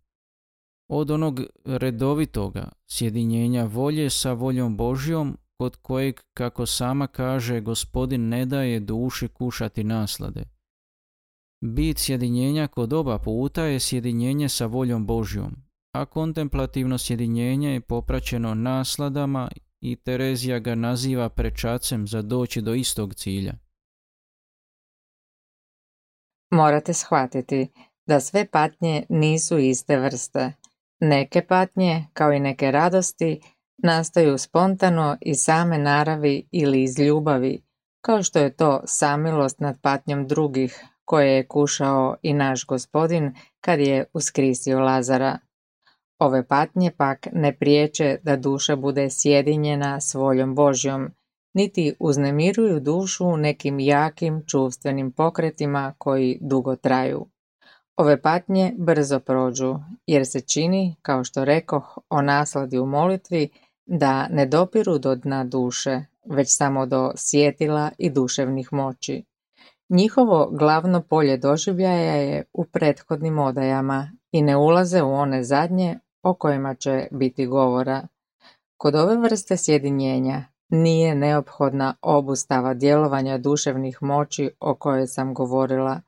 Od 0.87 1.11
onog 1.11 1.41
redovitoga 1.65 2.71
sjedinjenja 2.87 3.65
volje 3.65 4.09
sa 4.09 4.33
voljom 4.33 4.77
Božjom, 4.77 5.37
kod 5.57 5.75
kojeg, 5.75 6.19
kako 6.33 6.65
sama 6.65 7.07
kaže, 7.07 7.61
gospodin 7.61 8.29
ne 8.29 8.45
daje 8.45 8.79
duši 8.79 9.27
kušati 9.27 9.83
naslade. 9.83 10.43
Bit 11.65 11.97
sjedinjenja 11.97 12.67
kod 12.67 12.93
oba 12.93 13.19
puta 13.19 13.63
je 13.63 13.79
sjedinjenje 13.79 14.49
sa 14.49 14.65
voljom 14.65 15.05
Božjom, 15.05 15.55
a 15.95 16.05
kontemplativno 16.05 16.97
sjedinjenje 16.97 17.73
je 17.73 17.81
popraćeno 17.81 18.53
nasladama 18.53 19.49
i 19.81 19.95
Terezija 19.95 20.59
ga 20.59 20.75
naziva 20.75 21.29
prečacem 21.29 22.07
za 22.07 22.21
doći 22.21 22.61
do 22.61 22.73
istog 22.73 23.15
cilja. 23.15 23.53
Morate 26.51 26.93
shvatiti 26.93 27.67
da 28.07 28.19
sve 28.19 28.47
patnje 28.51 29.05
nisu 29.09 29.57
iste 29.57 29.99
vrste. 29.99 30.53
Neke 30.99 31.45
patnje, 31.47 32.05
kao 32.13 32.33
i 32.33 32.39
neke 32.39 32.71
radosti, 32.71 33.41
nastaju 33.77 34.37
spontano 34.37 35.17
iz 35.21 35.37
same 35.39 35.77
naravi 35.77 36.47
ili 36.51 36.83
iz 36.83 36.99
ljubavi, 36.99 37.63
kao 38.01 38.23
što 38.23 38.39
je 38.39 38.55
to 38.55 38.81
samilost 38.85 39.59
nad 39.59 39.81
patnjom 39.81 40.27
drugih, 40.27 40.85
koje 41.13 41.35
je 41.35 41.47
kušao 41.47 42.15
i 42.21 42.33
naš 42.33 42.65
gospodin 42.65 43.33
kad 43.61 43.79
je 43.79 44.05
uskrisio 44.13 44.79
Lazara. 44.79 45.37
Ove 46.19 46.47
patnje 46.47 46.91
pak 46.97 47.27
ne 47.33 47.57
priječe 47.57 48.17
da 48.23 48.35
duša 48.35 48.75
bude 48.75 49.09
sjedinjena 49.09 50.01
s 50.01 50.13
voljom 50.13 50.55
Božjom, 50.55 51.11
niti 51.53 51.93
uznemiruju 51.99 52.79
dušu 52.79 53.37
nekim 53.37 53.79
jakim 53.79 54.43
čuvstvenim 54.47 55.11
pokretima 55.11 55.93
koji 55.97 56.37
dugo 56.41 56.75
traju. 56.75 57.25
Ove 57.97 58.21
patnje 58.21 58.73
brzo 58.77 59.19
prođu, 59.19 59.75
jer 60.07 60.27
se 60.27 60.41
čini, 60.41 60.95
kao 61.01 61.23
što 61.23 61.45
rekoh 61.45 61.97
o 62.09 62.21
nasladi 62.21 62.79
u 62.79 62.85
molitvi, 62.85 63.49
da 63.85 64.27
ne 64.27 64.45
dopiru 64.45 64.97
do 64.97 65.15
dna 65.15 65.43
duše, 65.43 66.01
već 66.25 66.57
samo 66.57 66.85
do 66.85 67.11
sjetila 67.15 67.91
i 67.97 68.09
duševnih 68.09 68.73
moći. 68.73 69.23
Njihovo 69.93 70.49
glavno 70.51 71.01
polje 71.01 71.37
doživljaja 71.37 72.15
je 72.15 72.43
u 72.53 72.65
prethodnim 72.65 73.39
odajama 73.39 74.11
i 74.31 74.41
ne 74.41 74.57
ulaze 74.57 75.03
u 75.03 75.13
one 75.13 75.43
zadnje 75.43 75.99
o 76.23 76.33
kojima 76.33 76.75
će 76.75 77.07
biti 77.11 77.45
govora. 77.45 78.07
Kod 78.77 78.95
ove 78.95 79.17
vrste 79.17 79.57
sjedinjenja 79.57 80.43
nije 80.69 81.15
neophodna 81.15 81.95
obustava 82.01 82.73
djelovanja 82.73 83.37
duševnih 83.37 83.97
moći 84.01 84.51
o 84.59 84.75
kojoj 84.75 85.07
sam 85.07 85.33
govorila. 85.33 86.01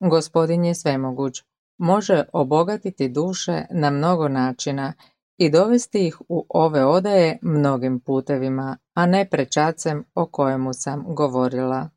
Gospodin 0.00 0.64
je 0.64 0.74
svemoguć, 0.74 1.44
može 1.78 2.24
obogatiti 2.32 3.08
duše 3.08 3.66
na 3.70 3.90
mnogo 3.90 4.28
načina 4.28 4.92
i 5.38 5.50
dovesti 5.50 6.06
ih 6.06 6.20
u 6.28 6.46
ove 6.48 6.84
odaje 6.84 7.38
mnogim 7.42 8.00
putevima, 8.00 8.76
a 8.94 9.06
ne 9.06 9.28
prečacem 9.30 10.04
o 10.14 10.26
kojemu 10.26 10.72
sam 10.72 11.04
govorila. 11.14 11.88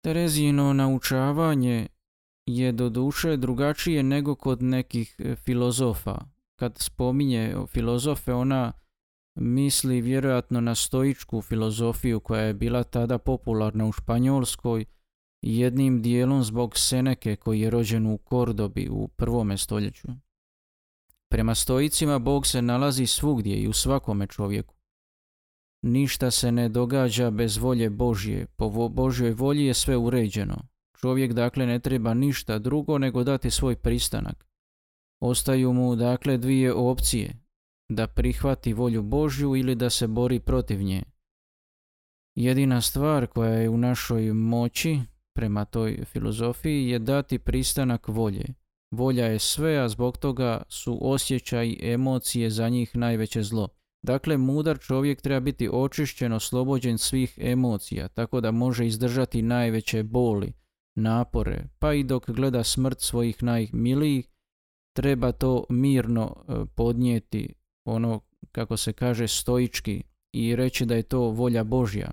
Terezino 0.00 0.72
naučavanje 0.72 1.86
je 2.46 2.72
do 2.72 2.88
duše 2.88 3.36
drugačije 3.36 4.02
nego 4.02 4.34
kod 4.34 4.62
nekih 4.62 5.16
e, 5.18 5.36
filozofa. 5.36 6.18
Kad 6.56 6.78
spominje 6.78 7.56
filozofe, 7.68 8.32
ona 8.32 8.72
misli 9.34 10.00
vjerojatno 10.00 10.60
na 10.60 10.74
stoičku 10.74 11.42
filozofiju 11.42 12.20
koja 12.20 12.42
je 12.42 12.54
bila 12.54 12.82
tada 12.84 13.18
popularna 13.18 13.86
u 13.86 13.92
Španjolskoj 13.92 14.84
jednim 15.42 16.02
dijelom 16.02 16.44
zbog 16.44 16.78
Seneke 16.78 17.36
koji 17.36 17.60
je 17.60 17.70
rođen 17.70 18.06
u 18.06 18.18
Kordobi 18.18 18.88
u 18.90 19.08
prvome 19.08 19.58
stoljeću. 19.58 20.08
Prema 21.28 21.54
stoicima 21.54 22.18
Bog 22.18 22.46
se 22.46 22.62
nalazi 22.62 23.06
svugdje 23.06 23.56
i 23.56 23.68
u 23.68 23.72
svakome 23.72 24.26
čovjeku. 24.26 24.79
Ništa 25.82 26.30
se 26.30 26.52
ne 26.52 26.68
događa 26.68 27.30
bez 27.30 27.56
volje 27.56 27.90
Božje, 27.90 28.46
po 28.46 28.88
Božjoj 28.88 29.32
volji 29.32 29.64
je 29.64 29.74
sve 29.74 29.96
uređeno. 29.96 30.56
Čovjek 31.00 31.32
dakle 31.32 31.66
ne 31.66 31.78
treba 31.78 32.14
ništa 32.14 32.58
drugo 32.58 32.98
nego 32.98 33.24
dati 33.24 33.50
svoj 33.50 33.76
pristanak. 33.76 34.46
Ostaju 35.20 35.72
mu 35.72 35.96
dakle 35.96 36.38
dvije 36.38 36.74
opcije, 36.74 37.36
da 37.88 38.06
prihvati 38.06 38.72
volju 38.72 39.02
Božju 39.02 39.56
ili 39.56 39.74
da 39.74 39.90
se 39.90 40.06
bori 40.06 40.40
protiv 40.40 40.82
nje. 40.82 41.02
Jedina 42.34 42.80
stvar 42.80 43.26
koja 43.26 43.54
je 43.54 43.68
u 43.68 43.78
našoj 43.78 44.32
moći, 44.32 45.00
prema 45.34 45.64
toj 45.64 46.04
filozofiji, 46.04 46.88
je 46.88 46.98
dati 46.98 47.38
pristanak 47.38 48.08
volje. 48.08 48.44
Volja 48.90 49.26
je 49.26 49.38
sve, 49.38 49.76
a 49.76 49.88
zbog 49.88 50.16
toga 50.16 50.62
su 50.68 50.98
osjećaj 51.00 51.68
i 51.68 51.92
emocije 51.92 52.50
za 52.50 52.68
njih 52.68 52.96
najveće 52.96 53.42
zlo. 53.42 53.68
Dakle, 54.02 54.36
mudar 54.36 54.78
čovjek 54.78 55.20
treba 55.20 55.40
biti 55.40 55.68
očišćen, 55.72 56.32
oslobođen 56.32 56.98
svih 56.98 57.38
emocija, 57.42 58.08
tako 58.08 58.40
da 58.40 58.50
može 58.50 58.86
izdržati 58.86 59.42
najveće 59.42 60.02
boli, 60.02 60.52
napore, 60.96 61.64
pa 61.78 61.94
i 61.94 62.04
dok 62.04 62.30
gleda 62.30 62.64
smrt 62.64 63.00
svojih 63.00 63.42
najmilijih, 63.42 64.28
treba 64.96 65.32
to 65.32 65.64
mirno 65.68 66.36
e, 66.48 66.52
podnijeti, 66.74 67.54
ono 67.84 68.20
kako 68.52 68.76
se 68.76 68.92
kaže 68.92 69.28
stoički 69.28 70.02
i 70.32 70.56
reći 70.56 70.86
da 70.86 70.94
je 70.94 71.02
to 71.02 71.20
volja 71.20 71.64
Božja. 71.64 72.10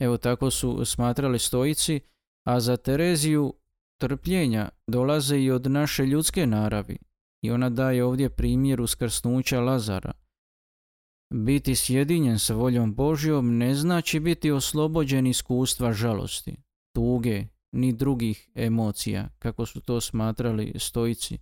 Evo 0.00 0.16
tako 0.16 0.50
su 0.50 0.84
smatrali 0.84 1.38
stoici, 1.38 2.00
a 2.46 2.60
za 2.60 2.76
Tereziju 2.76 3.54
trpljenja 4.00 4.68
dolaze 4.86 5.38
i 5.38 5.50
od 5.50 5.70
naše 5.70 6.06
ljudske 6.06 6.46
naravi 6.46 6.98
i 7.42 7.50
ona 7.50 7.70
daje 7.70 8.04
ovdje 8.04 8.30
primjer 8.30 8.80
uskrsnuća 8.80 9.60
Lazara. 9.60 10.12
Biti 11.34 11.74
sjedinjen 11.74 12.38
sa 12.38 12.54
voljom 12.54 12.94
Božjom 12.94 13.56
ne 13.58 13.74
znači 13.74 14.20
biti 14.20 14.50
oslobođen 14.50 15.26
iskustva 15.26 15.92
žalosti, 15.92 16.56
tuge, 16.94 17.44
ni 17.72 17.92
drugih 17.92 18.48
emocija, 18.54 19.28
kako 19.38 19.66
su 19.66 19.80
to 19.80 20.00
smatrali 20.00 20.72
stoici. 20.78 21.38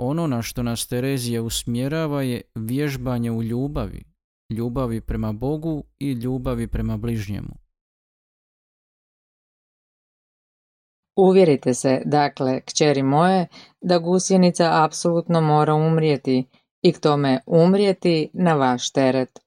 Ono 0.00 0.26
na 0.26 0.42
što 0.42 0.62
nas 0.62 0.86
Terezija 0.86 1.42
usmjerava 1.42 2.22
je 2.22 2.42
vježbanje 2.54 3.30
u 3.30 3.42
ljubavi, 3.42 4.04
ljubavi 4.50 5.00
prema 5.00 5.32
Bogu 5.32 5.84
i 5.98 6.12
ljubavi 6.12 6.66
prema 6.66 6.96
bližnjemu. 6.96 7.56
Uvjerite 11.16 11.74
se, 11.74 12.02
dakle, 12.04 12.60
kćeri 12.60 13.02
moje, 13.02 13.46
da 13.80 13.98
gusjenica 13.98 14.84
apsolutno 14.84 15.40
mora 15.40 15.74
umrijeti 15.74 16.44
i 16.82 16.92
k 16.92 17.00
tome 17.00 17.40
umrijeti 17.46 18.30
na 18.32 18.54
vaš 18.54 18.90
teret. 18.92 19.38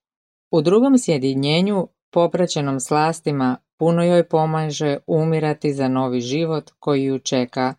U 0.52 0.62
drugom 0.62 0.98
sjedinjenju, 0.98 1.88
popraćenom 2.12 2.80
slastima, 2.80 3.58
puno 3.78 4.04
joj 4.04 4.28
pomaže 4.28 4.98
umirati 5.08 5.74
za 5.74 5.88
novi 5.88 6.22
život 6.22 6.72
koji 6.80 7.04
ju 7.04 7.20
čeka, 7.20 7.74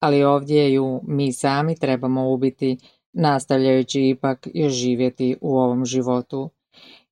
ali 0.00 0.24
ovdje 0.24 0.72
ju 0.72 1.00
mi 1.02 1.32
sami 1.32 1.76
trebamo 1.76 2.30
ubiti, 2.30 2.78
nastavljajući 3.12 4.08
ipak 4.08 4.48
još 4.54 4.72
živjeti 4.72 5.36
u 5.40 5.58
ovom 5.58 5.84
životu. 5.84 6.50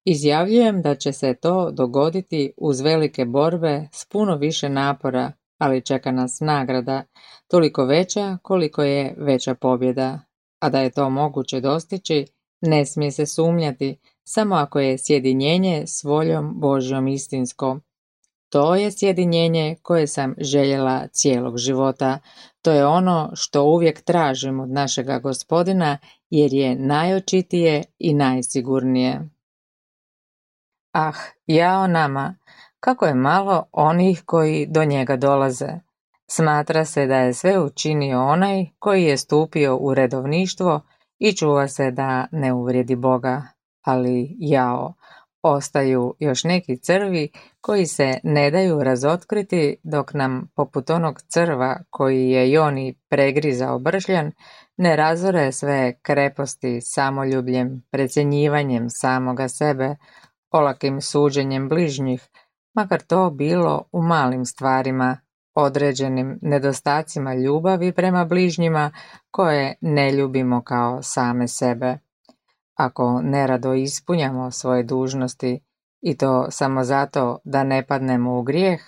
Izjavljujem 0.04 0.82
da 0.82 0.94
će 0.94 1.12
se 1.12 1.34
to 1.34 1.70
dogoditi 1.70 2.52
uz 2.56 2.80
velike 2.80 3.24
borbe 3.24 3.88
s 3.92 4.04
puno 4.04 4.36
više 4.36 4.68
napora, 4.68 5.32
ali 5.58 5.84
čeka 5.84 6.12
nas 6.12 6.40
nagrada, 6.40 7.02
toliko 7.48 7.84
veća 7.84 8.38
koliko 8.42 8.82
je 8.82 9.14
veća 9.18 9.54
pobjeda 9.54 10.20
a 10.64 10.68
da 10.68 10.80
je 10.80 10.90
to 10.90 11.10
moguće 11.10 11.60
dostići, 11.60 12.26
ne 12.60 12.86
smije 12.86 13.10
se 13.10 13.26
sumnjati, 13.26 13.98
samo 14.24 14.54
ako 14.54 14.80
je 14.80 14.98
sjedinjenje 14.98 15.82
s 15.86 16.04
voljom 16.04 16.60
Božjom 16.60 17.08
istinsko. 17.08 17.78
To 18.48 18.74
je 18.74 18.90
sjedinjenje 18.90 19.76
koje 19.82 20.06
sam 20.06 20.34
željela 20.38 21.08
cijelog 21.08 21.58
života. 21.58 22.18
To 22.62 22.72
je 22.72 22.86
ono 22.86 23.30
što 23.34 23.64
uvijek 23.64 24.00
tražim 24.00 24.60
od 24.60 24.70
našega 24.70 25.18
gospodina 25.18 25.98
jer 26.30 26.52
je 26.52 26.76
najočitije 26.76 27.84
i 27.98 28.14
najsigurnije. 28.14 29.28
Ah, 30.92 31.12
jao 31.46 31.86
nama, 31.86 32.36
kako 32.80 33.06
je 33.06 33.14
malo 33.14 33.64
onih 33.72 34.22
koji 34.26 34.66
do 34.66 34.84
njega 34.84 35.16
dolaze. 35.16 35.83
Smatra 36.30 36.84
se 36.84 37.06
da 37.06 37.16
je 37.16 37.34
sve 37.34 37.60
učinio 37.60 38.24
onaj 38.24 38.66
koji 38.78 39.04
je 39.04 39.16
stupio 39.16 39.76
u 39.76 39.94
redovništvo 39.94 40.80
i 41.18 41.32
čuva 41.32 41.68
se 41.68 41.90
da 41.90 42.26
ne 42.32 42.52
uvrijedi 42.52 42.96
Boga, 42.96 43.42
ali 43.82 44.36
jao, 44.38 44.94
ostaju 45.42 46.14
još 46.18 46.44
neki 46.44 46.76
crvi 46.76 47.28
koji 47.60 47.86
se 47.86 48.18
ne 48.22 48.50
daju 48.50 48.82
razotkriti 48.82 49.76
dok 49.82 50.14
nam 50.14 50.50
poput 50.54 50.90
onog 50.90 51.22
crva 51.22 51.78
koji 51.90 52.30
je 52.30 52.52
Joni 52.52 52.98
pregrizao 53.08 53.78
bršljan 53.78 54.32
ne 54.76 54.96
razore 54.96 55.52
sve 55.52 55.94
kreposti 56.02 56.80
samoljubljem, 56.80 57.82
precjenjivanjem 57.90 58.90
samoga 58.90 59.48
sebe, 59.48 59.96
olakim 60.50 61.00
suđenjem 61.00 61.68
bližnjih, 61.68 62.28
makar 62.74 63.00
to 63.00 63.30
bilo 63.30 63.84
u 63.92 64.02
malim 64.02 64.44
stvarima, 64.44 65.18
određenim 65.54 66.38
nedostacima 66.42 67.34
ljubavi 67.34 67.92
prema 67.92 68.24
bližnjima 68.24 68.90
koje 69.30 69.74
ne 69.80 70.12
ljubimo 70.12 70.62
kao 70.62 71.02
same 71.02 71.48
sebe. 71.48 71.98
Ako 72.74 73.20
nerado 73.22 73.74
ispunjamo 73.74 74.50
svoje 74.50 74.82
dužnosti 74.82 75.60
i 76.00 76.16
to 76.16 76.50
samo 76.50 76.84
zato 76.84 77.38
da 77.44 77.64
ne 77.64 77.86
padnemo 77.86 78.38
u 78.38 78.42
grijeh, 78.42 78.80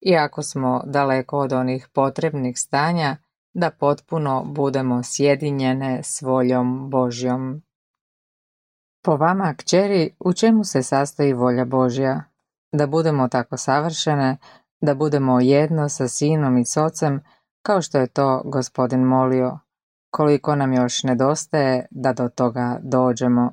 i 0.00 0.16
ako 0.16 0.42
smo 0.42 0.82
daleko 0.86 1.38
od 1.38 1.52
onih 1.52 1.88
potrebnih 1.92 2.58
stanja, 2.58 3.16
da 3.54 3.70
potpuno 3.70 4.44
budemo 4.44 5.02
sjedinjene 5.02 6.00
s 6.02 6.22
voljom 6.22 6.90
Božjom. 6.90 7.62
Po 9.04 9.16
vama, 9.16 9.54
kćeri, 9.58 10.16
u 10.18 10.32
čemu 10.32 10.64
se 10.64 10.82
sastoji 10.82 11.32
volja 11.32 11.64
Božja? 11.64 12.24
Da 12.72 12.86
budemo 12.86 13.28
tako 13.28 13.56
savršene, 13.56 14.36
da 14.84 14.94
budemo 14.94 15.40
jedno 15.40 15.88
sa 15.88 16.08
sinom 16.08 16.58
i 16.58 16.64
s 16.64 16.76
ocem, 16.76 17.20
kao 17.62 17.82
što 17.82 17.98
je 17.98 18.06
to 18.06 18.42
gospodin 18.44 19.00
molio. 19.00 19.58
Koliko 20.10 20.56
nam 20.56 20.72
još 20.72 21.02
nedostaje 21.02 21.86
da 21.90 22.12
do 22.12 22.28
toga 22.28 22.78
dođemo. 22.82 23.52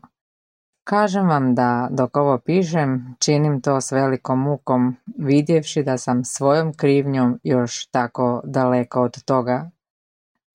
Kažem 0.84 1.28
vam 1.28 1.56
da 1.56 1.88
dok 1.92 2.18
ovo 2.18 2.38
pišem, 2.38 3.16
činim 3.20 3.62
to 3.62 3.82
s 3.82 3.92
velikom 3.92 4.40
mukom, 4.40 4.96
vidjevši 5.18 5.84
da 5.84 5.98
sam 5.98 6.24
svojom 6.24 6.74
krivnjom 6.74 7.40
još 7.44 7.86
tako 7.86 8.42
daleko 8.44 9.02
od 9.02 9.24
toga. 9.24 9.70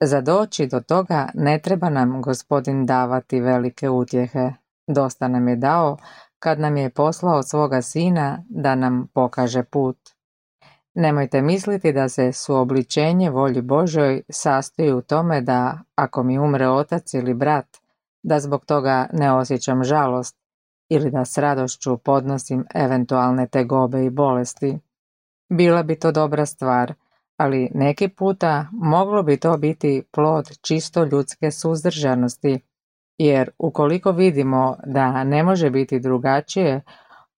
Za 0.00 0.20
doći 0.20 0.66
do 0.66 0.80
toga 0.80 1.28
ne 1.34 1.58
treba 1.58 1.90
nam 1.90 2.22
gospodin 2.22 2.86
davati 2.86 3.40
velike 3.40 3.90
utjehe. 3.90 4.52
Dosta 4.86 5.28
nam 5.28 5.48
je 5.48 5.56
dao 5.56 5.96
kad 6.38 6.60
nam 6.60 6.76
je 6.76 6.90
poslao 6.90 7.42
svoga 7.42 7.82
sina 7.82 8.44
da 8.48 8.74
nam 8.74 9.06
pokaže 9.14 9.62
put. 9.62 10.15
Nemojte 10.98 11.42
misliti 11.42 11.92
da 11.92 12.08
se 12.08 12.32
suobličenje 12.32 13.30
volji 13.30 13.62
Božoj 13.62 14.22
sastoji 14.28 14.92
u 14.92 15.02
tome 15.02 15.40
da 15.40 15.78
ako 15.94 16.22
mi 16.22 16.38
umre 16.38 16.68
otac 16.68 17.14
ili 17.14 17.34
brat, 17.34 17.66
da 18.22 18.40
zbog 18.40 18.64
toga 18.64 19.08
ne 19.12 19.32
osjećam 19.32 19.84
žalost 19.84 20.36
ili 20.88 21.10
da 21.10 21.24
s 21.24 21.38
radošću 21.38 21.96
podnosim 21.96 22.64
eventualne 22.74 23.46
tegobe 23.46 24.04
i 24.04 24.10
bolesti. 24.10 24.78
Bila 25.48 25.82
bi 25.82 25.98
to 25.98 26.12
dobra 26.12 26.46
stvar, 26.46 26.94
ali 27.36 27.70
neki 27.74 28.08
puta 28.08 28.66
moglo 28.72 29.22
bi 29.22 29.36
to 29.36 29.56
biti 29.56 30.02
plod 30.10 30.58
čisto 30.60 31.04
ljudske 31.04 31.50
suzdržanosti, 31.50 32.60
jer 33.18 33.50
ukoliko 33.58 34.12
vidimo 34.12 34.76
da 34.86 35.24
ne 35.24 35.42
može 35.42 35.70
biti 35.70 36.00
drugačije, 36.00 36.80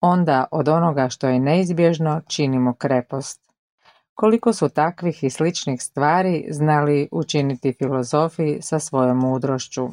onda 0.00 0.45
od 0.50 0.69
onoga 0.69 1.09
što 1.09 1.29
je 1.29 1.41
neizbježno 1.41 2.21
činimo 2.27 2.75
krepost. 2.75 3.48
Koliko 4.21 4.53
su 4.53 4.69
takvih 4.69 5.25
i 5.25 5.31
sličnih 5.31 5.83
stvari 5.83 6.47
znali 6.51 7.09
učiniti 7.13 7.73
filozofi 7.79 8.63
sa 8.63 8.79
svojom 8.79 9.19
mudrošću. 9.19 9.89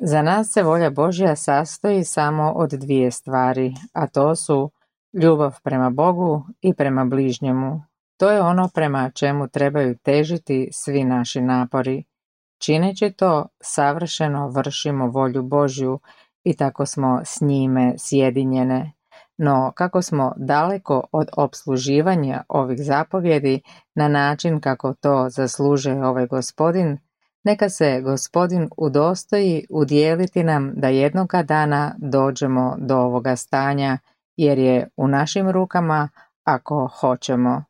Za 0.00 0.22
nas 0.22 0.52
se 0.52 0.62
volja 0.62 0.90
Božja 0.90 1.36
sastoji 1.36 2.04
samo 2.04 2.52
od 2.52 2.70
dvije 2.70 3.10
stvari, 3.10 3.74
a 3.92 4.06
to 4.06 4.36
su 4.36 4.70
ljubav 5.12 5.60
prema 5.62 5.90
Bogu 5.90 6.46
i 6.60 6.74
prema 6.74 7.04
bližnjemu. 7.04 7.82
To 8.16 8.30
je 8.30 8.40
ono 8.40 8.68
prema 8.74 9.10
čemu 9.10 9.48
trebaju 9.48 9.96
težiti 9.98 10.68
svi 10.72 11.04
naši 11.04 11.40
napori. 11.40 12.04
Čineći 12.58 13.10
to, 13.10 13.46
savršeno 13.60 14.48
vršimo 14.48 15.06
volju 15.06 15.42
Božju 15.42 16.00
i 16.44 16.56
tako 16.56 16.86
smo 16.86 17.20
s 17.24 17.40
njime 17.40 17.94
sjedinjene. 17.98 18.92
No, 19.38 19.72
kako 19.74 20.02
smo 20.02 20.32
daleko 20.36 21.02
od 21.12 21.28
obsluživanja 21.36 22.42
ovih 22.48 22.78
zapovjedi 22.82 23.60
na 23.94 24.08
način 24.08 24.60
kako 24.60 24.94
to 24.94 25.28
zasluže 25.30 25.92
ovaj 25.92 26.26
gospodin, 26.26 26.98
neka 27.44 27.68
se 27.68 28.00
gospodin 28.00 28.68
udostoji 28.76 29.66
udjeliti 29.70 30.44
nam 30.44 30.72
da 30.76 30.88
jednoga 30.88 31.42
dana 31.42 31.94
dođemo 31.98 32.76
do 32.78 32.96
ovoga 32.96 33.36
stanja, 33.36 33.98
jer 34.36 34.58
je 34.58 34.88
u 34.96 35.08
našim 35.08 35.50
rukama 35.50 36.08
ako 36.44 36.90
hoćemo. 37.00 37.64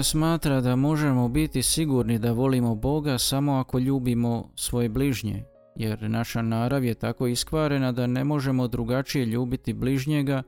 Terezija 0.00 0.10
smatra 0.10 0.60
da 0.60 0.76
možemo 0.76 1.28
biti 1.28 1.62
sigurni 1.62 2.18
da 2.18 2.32
volimo 2.32 2.74
Boga 2.74 3.18
samo 3.18 3.52
ako 3.52 3.78
ljubimo 3.78 4.50
svoje 4.54 4.88
bližnje, 4.88 5.44
jer 5.76 6.10
naša 6.10 6.42
narav 6.42 6.84
je 6.84 6.94
tako 6.94 7.26
iskvarena 7.26 7.92
da 7.92 8.06
ne 8.06 8.24
možemo 8.24 8.68
drugačije 8.68 9.24
ljubiti 9.24 9.72
bližnjega 9.72 10.42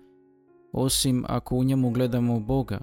osim 0.73 1.25
ako 1.29 1.57
u 1.57 1.65
njemu 1.65 1.91
gledamo 1.91 2.41
Boga. 2.41 2.81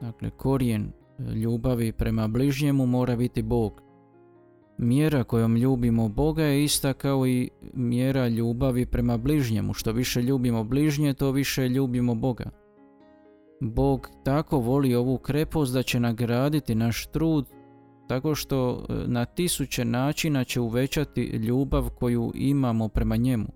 Dakle, 0.00 0.30
korijen 0.30 0.92
ljubavi 1.34 1.92
prema 1.92 2.28
bližnjemu 2.28 2.86
mora 2.86 3.16
biti 3.16 3.42
Bog. 3.42 3.82
Mjera 4.78 5.24
kojom 5.24 5.56
ljubimo 5.56 6.08
Boga 6.08 6.44
je 6.44 6.64
ista 6.64 6.92
kao 6.92 7.26
i 7.26 7.50
mjera 7.74 8.28
ljubavi 8.28 8.86
prema 8.86 9.16
bližnjemu. 9.16 9.74
Što 9.74 9.92
više 9.92 10.22
ljubimo 10.22 10.64
bližnje, 10.64 11.14
to 11.14 11.30
više 11.30 11.68
ljubimo 11.68 12.14
Boga. 12.14 12.59
Bog 13.60 14.08
tako 14.24 14.58
voli 14.58 14.94
ovu 14.94 15.18
krepost 15.18 15.72
da 15.72 15.82
će 15.82 16.00
nagraditi 16.00 16.74
naš 16.74 17.06
trud 17.06 17.46
tako 18.10 18.34
što 18.34 18.86
e, 18.88 18.92
na 19.06 19.24
tisuće 19.24 19.84
načina 19.84 20.44
će 20.44 20.60
uvećati 20.60 21.22
ljubav 21.22 21.90
koju 21.90 22.32
imamo 22.34 22.88
prema 22.88 23.16
njemu. 23.16 23.46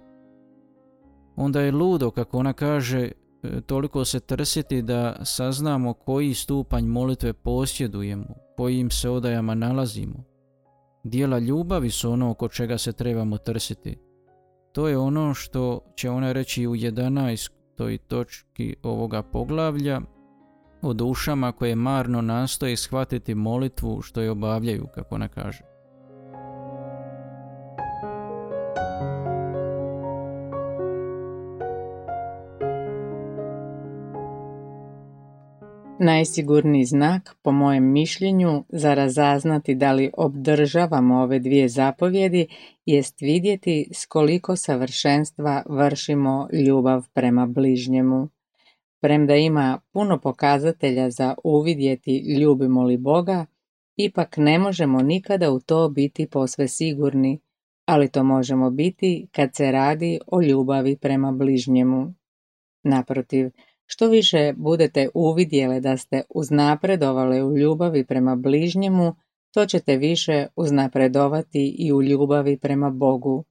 Onda 1.37 1.61
je 1.61 1.73
ludo, 1.73 2.11
kako 2.11 2.39
ona 2.39 2.53
kaže, 2.53 3.01
e, 3.43 3.61
toliko 3.61 4.05
se 4.05 4.21
trsiti 4.21 4.83
da 4.83 5.17
saznamo 5.25 5.93
koji 5.93 6.35
stupanj 6.35 6.85
molitve 6.85 7.33
posjedujemo, 7.33 8.35
kojim 8.57 8.91
se 8.91 9.11
odajama 9.11 9.55
nalazimo. 9.55 10.25
Dijela 11.05 11.39
ljubavi 11.39 11.91
su 11.91 12.11
ono 12.11 12.31
oko 12.31 12.49
čega 12.49 12.79
se 12.79 12.93
trebamo 12.93 13.39
trsiti. 13.39 13.99
To 14.73 14.89
je 14.89 14.99
ono 14.99 15.35
što 15.35 15.81
će 15.97 16.11
ona 16.11 16.33
reći 16.33 16.67
u 16.67 16.75
11 16.75 17.51
toj 17.77 17.99
točki 17.99 18.77
ovoga 18.83 19.23
poglavlja 19.23 20.01
o 20.83 20.93
dušama 20.93 21.53
koje 21.53 21.75
marno 21.75 22.23
nastoje 22.23 22.77
shvatiti 22.77 23.35
molitvu 23.35 24.03
što 24.03 24.21
je 24.21 24.31
obavljaju, 24.31 24.87
kako 24.95 25.15
ona 25.15 25.29
kaže. 25.29 25.74
Najsigurniji 35.99 36.85
znak, 36.85 37.37
po 37.43 37.53
mojem 37.53 37.93
mišljenju, 37.93 38.65
za 38.69 38.95
razaznati 38.95 39.75
da 39.75 39.93
li 39.93 40.11
obdržavamo 40.17 41.23
ove 41.23 41.39
dvije 41.39 41.69
zapovjedi, 41.69 42.47
jest 42.87 43.21
vidjeti 43.21 43.89
s 43.93 44.07
koliko 44.07 44.57
savršenstva 44.57 45.63
vršimo 45.69 46.49
ljubav 46.53 47.07
prema 47.13 47.47
bližnjemu. 47.47 48.29
Premda 49.01 49.35
ima 49.35 49.81
puno 49.93 50.21
pokazatelja 50.21 51.11
za 51.11 51.35
uvidjeti 51.45 52.39
ljubimo 52.41 52.83
li 52.83 52.97
Boga, 52.97 53.47
ipak 53.97 54.37
ne 54.37 54.59
možemo 54.59 55.03
nikada 55.03 55.53
u 55.53 55.61
to 55.61 55.89
biti 55.89 56.27
posve 56.27 56.69
sigurni, 56.69 57.41
ali 57.87 58.09
to 58.09 58.25
možemo 58.25 58.71
biti 58.71 59.27
kad 59.33 59.55
se 59.55 59.73
radi 59.73 60.19
o 60.27 60.43
ljubavi 60.43 60.97
prema 60.97 61.33
bližnjemu. 61.33 62.15
Naprotiv, 62.83 63.51
što 63.87 64.09
više 64.09 64.53
budete 64.57 65.09
uvidjele 65.15 65.81
da 65.81 65.97
ste 65.97 66.23
uznapredovale 66.35 67.45
u 67.45 67.57
ljubavi 67.57 68.05
prema 68.05 68.37
bližnjemu, 68.37 69.15
to 69.55 69.67
ćete 69.67 69.97
više 69.97 70.47
uznapredovati 70.57 71.77
i 71.79 71.93
u 71.93 72.03
ljubavi 72.03 72.59
prema 72.59 72.91
Bogu. 72.91 73.45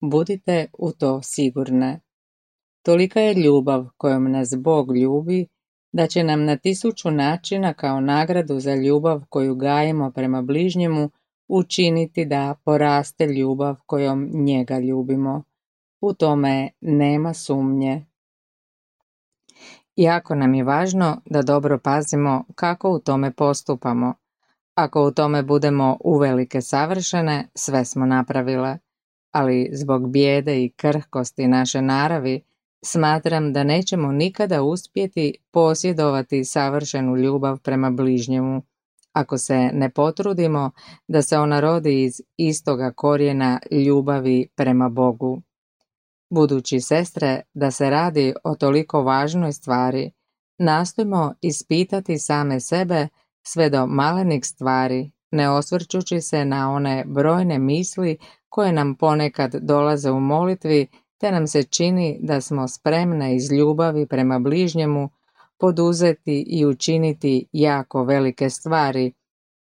Budite 0.00 0.66
u 0.78 0.92
to 0.92 1.22
sigurne. 1.22 2.00
Tolika 2.82 3.20
je 3.20 3.34
ljubav 3.34 3.86
kojom 3.96 4.30
nas 4.30 4.54
Bog 4.58 4.96
ljubi, 4.96 5.46
da 5.92 6.06
će 6.06 6.24
nam 6.24 6.44
na 6.44 6.56
tisuću 6.56 7.10
načina 7.10 7.74
kao 7.74 8.00
nagradu 8.00 8.60
za 8.60 8.74
ljubav 8.74 9.22
koju 9.28 9.54
gajemo 9.54 10.10
prema 10.10 10.42
bližnjemu 10.42 11.10
učiniti 11.48 12.24
da 12.24 12.54
poraste 12.64 13.26
ljubav 13.26 13.76
kojom 13.86 14.30
njega 14.34 14.78
ljubimo. 14.78 15.42
U 16.00 16.12
tome 16.12 16.70
nema 16.80 17.34
sumnje. 17.34 18.06
Jako 19.96 20.34
nam 20.34 20.54
je 20.54 20.64
važno 20.64 21.20
da 21.24 21.42
dobro 21.42 21.78
pazimo 21.78 22.44
kako 22.54 22.90
u 22.90 22.98
tome 22.98 23.32
postupamo. 23.32 24.14
Ako 24.74 25.02
u 25.02 25.10
tome 25.10 25.42
budemo 25.42 25.96
uvelike 26.04 26.60
savršene, 26.60 27.48
sve 27.54 27.84
smo 27.84 28.06
napravile. 28.06 28.78
Ali 29.32 29.70
zbog 29.72 30.10
bijede 30.10 30.64
i 30.64 30.70
krhkosti 30.70 31.48
naše 31.48 31.82
naravi, 31.82 32.40
smatram 32.84 33.52
da 33.52 33.64
nećemo 33.64 34.12
nikada 34.12 34.62
uspjeti 34.62 35.34
posjedovati 35.50 36.44
savršenu 36.44 37.16
ljubav 37.16 37.58
prema 37.58 37.90
bližnjemu, 37.90 38.62
ako 39.12 39.38
se 39.38 39.70
ne 39.72 39.90
potrudimo 39.90 40.70
da 41.08 41.22
se 41.22 41.38
ona 41.38 41.60
rodi 41.60 42.02
iz 42.02 42.20
istoga 42.36 42.92
korijena 42.92 43.60
ljubavi 43.86 44.48
prema 44.56 44.88
Bogu. 44.88 45.42
Budući 46.30 46.80
sestre 46.80 47.42
da 47.54 47.70
se 47.70 47.90
radi 47.90 48.34
o 48.44 48.54
toliko 48.54 49.02
važnoj 49.02 49.52
stvari, 49.52 50.10
nastojimo 50.58 51.34
ispitati 51.40 52.18
same 52.18 52.60
sebe 52.60 53.08
sve 53.42 53.70
do 53.70 53.86
malenih 53.86 54.44
stvari, 54.44 55.10
ne 55.30 55.50
osvrćući 55.50 56.20
se 56.20 56.44
na 56.44 56.72
one 56.72 57.04
brojne 57.06 57.58
misli 57.58 58.18
koje 58.48 58.72
nam 58.72 58.94
ponekad 58.94 59.54
dolaze 59.54 60.10
u 60.10 60.20
molitvi, 60.20 60.86
te 61.18 61.32
nam 61.32 61.46
se 61.46 61.62
čini 61.62 62.18
da 62.22 62.40
smo 62.40 62.68
spremne 62.68 63.36
iz 63.36 63.52
ljubavi 63.52 64.06
prema 64.06 64.38
bližnjemu 64.38 65.10
poduzeti 65.58 66.44
i 66.48 66.66
učiniti 66.66 67.46
jako 67.52 68.04
velike 68.04 68.50
stvari, 68.50 69.12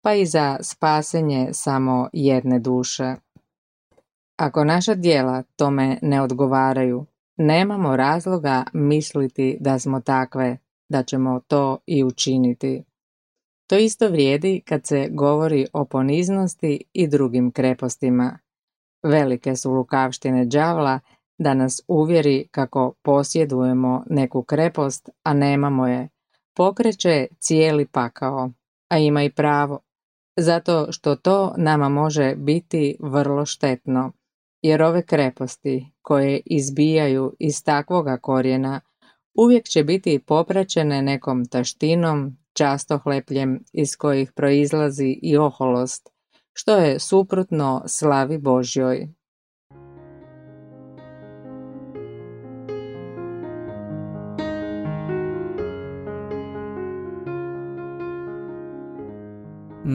pa 0.03 0.15
i 0.15 0.27
za 0.27 0.59
spasenje 0.63 1.49
samo 1.53 2.09
jedne 2.13 2.59
duše. 2.59 3.15
Ako 4.41 4.65
naša 4.65 4.95
dijela 4.95 5.43
tome 5.57 5.99
ne 6.03 6.23
odgovaraju, 6.23 7.07
nemamo 7.37 7.97
razloga 7.97 8.65
misliti 8.73 9.57
da 9.61 9.79
smo 9.79 10.01
takve, 10.01 10.57
da 10.89 11.03
ćemo 11.03 11.41
to 11.41 11.79
i 11.87 12.05
učiniti. 12.05 12.85
To 13.67 13.79
isto 13.79 14.09
vrijedi 14.09 14.63
kad 14.69 14.87
se 14.87 15.09
govori 15.11 15.67
o 15.73 15.85
poniznosti 15.85 16.85
i 16.93 17.09
drugim 17.09 17.51
krepostima. 17.51 18.39
Velike 19.03 19.57
su 19.57 19.73
lukavštine 19.73 20.45
đavla 20.45 21.01
da 21.39 21.55
nas 21.55 21.81
uvjeri 21.89 22.49
kako 22.51 22.95
posjedujemo 23.03 24.05
neku 24.11 24.43
krepost, 24.43 25.09
a 25.23 25.35
nemamo 25.35 25.87
je. 25.87 26.09
Pokreće 26.57 27.27
cijeli 27.39 27.87
pakao, 27.87 28.51
a 28.89 28.99
ima 28.99 29.23
i 29.23 29.31
pravo, 29.31 29.81
zato 30.37 30.93
što 30.93 31.17
to 31.17 31.55
nama 31.57 31.89
može 31.89 32.35
biti 32.37 32.97
vrlo 33.01 33.47
štetno, 33.47 34.13
jer 34.63 34.83
ove 34.83 35.07
kreposti 35.07 35.87
koje 36.03 36.41
izbijaju 36.47 37.37
iz 37.39 37.65
takvoga 37.65 38.19
korijena 38.19 38.81
uvijek 39.35 39.65
će 39.65 39.85
biti 39.85 40.19
popraćene 40.19 41.03
nekom 41.03 41.45
taštinom, 41.45 42.37
častohlepljem 42.53 43.65
iz 43.73 43.97
kojih 43.97 44.33
proizlazi 44.33 45.19
i 45.23 45.37
oholost, 45.37 46.09
što 46.53 46.77
je 46.77 46.99
suprotno 46.99 47.83
slavi 47.87 48.39
Božjoj. 48.39 49.09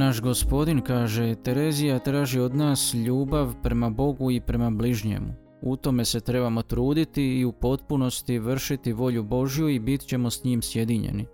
Naš 0.05 0.21
gospodin 0.21 0.81
kaže, 0.81 1.35
Terezija 1.35 1.99
traži 1.99 2.39
od 2.39 2.55
nas 2.55 2.93
ljubav 2.93 3.53
prema 3.63 3.89
Bogu 3.89 4.31
i 4.31 4.41
prema 4.41 4.69
bližnjemu. 4.69 5.33
U 5.61 5.75
tome 5.75 6.05
se 6.05 6.19
trebamo 6.19 6.61
truditi 6.61 7.39
i 7.39 7.45
u 7.45 7.51
potpunosti 7.51 8.39
vršiti 8.39 8.93
volju 8.93 9.23
Božju 9.23 9.69
i 9.69 9.79
bit 9.79 10.01
ćemo 10.01 10.29
s 10.29 10.43
njim 10.43 10.61
sjedinjeni. 10.61 11.25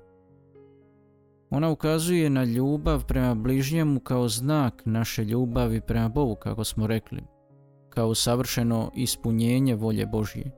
Ona 1.50 1.70
ukazuje 1.70 2.30
na 2.30 2.44
ljubav 2.44 3.06
prema 3.06 3.36
bližnjemu 3.36 4.00
kao 4.00 4.28
znak 4.28 4.82
naše 4.86 5.24
ljubavi 5.24 5.82
prema 5.82 6.10
Bogu, 6.10 6.36
kako 6.36 6.64
smo 6.64 6.88
rekli, 6.88 7.22
kao 7.90 8.16
savršeno 8.16 8.92
ispunjenje 8.96 9.76
volje 9.76 10.06
Božje. 10.06 10.52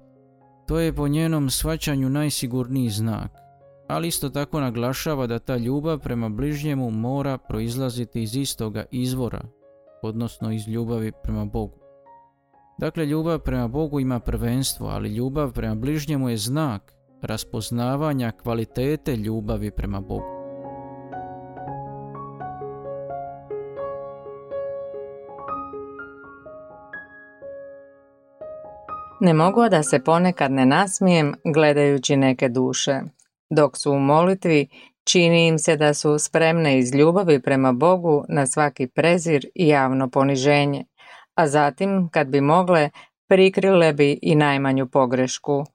To 0.68 0.80
je 0.80 0.94
po 0.94 1.08
njenom 1.08 1.50
svačanju 1.50 2.10
najsigurniji 2.10 2.90
znak, 2.90 3.43
ali 3.94 4.08
isto 4.08 4.30
tako 4.30 4.60
naglašava 4.60 5.28
da 5.28 5.40
ta 5.40 5.58
ljubav 5.58 6.00
prema 6.00 6.30
bližnjemu 6.30 6.92
mora 6.92 7.38
proizlaziti 7.38 8.24
iz 8.24 8.36
istoga 8.36 8.86
izvora, 8.92 9.42
odnosno 10.02 10.52
iz 10.52 10.68
ljubavi 10.68 11.12
prema 11.24 11.46
Bogu. 11.46 11.78
Dakle, 12.80 13.06
ljubav 13.06 13.40
prema 13.40 13.68
Bogu 13.68 14.00
ima 14.00 14.20
prvenstvo, 14.20 14.88
ali 14.88 15.10
ljubav 15.10 15.52
prema 15.52 15.76
bližnjemu 15.76 16.30
je 16.30 16.38
znak 16.38 16.94
raspoznavanja 17.22 18.32
kvalitete 18.32 19.16
ljubavi 19.16 19.72
prema 19.72 20.02
Bogu. 20.02 20.34
Ne 29.20 29.34
mogu 29.34 29.70
da 29.70 29.84
se 29.84 30.04
ponekad 30.04 30.52
ne 30.52 30.66
nasmijem 30.66 31.34
gledajući 31.54 32.16
neke 32.16 32.50
duše. 32.50 33.02
Dok 33.56 33.78
su 33.78 33.92
u 33.92 34.00
molitvi, 34.00 34.68
čini 35.04 35.48
im 35.48 35.60
se 35.60 35.78
da 35.78 35.94
su 35.94 36.20
spremne 36.20 36.80
iz 36.80 36.96
ljubavi 36.96 37.42
prema 37.42 37.72
Bogu 37.72 38.26
na 38.30 38.48
svaki 38.48 38.88
prezir 38.88 39.46
i 39.56 39.68
javno 39.68 40.10
poniženje, 40.10 40.86
a 41.36 41.48
zatim, 41.48 42.10
kad 42.12 42.28
bi 42.28 42.42
mogle, 42.42 42.90
prikrile 43.28 43.94
bi 43.94 44.20
i 44.22 44.36
najmanju 44.36 44.88
pogrešku. 44.88 45.66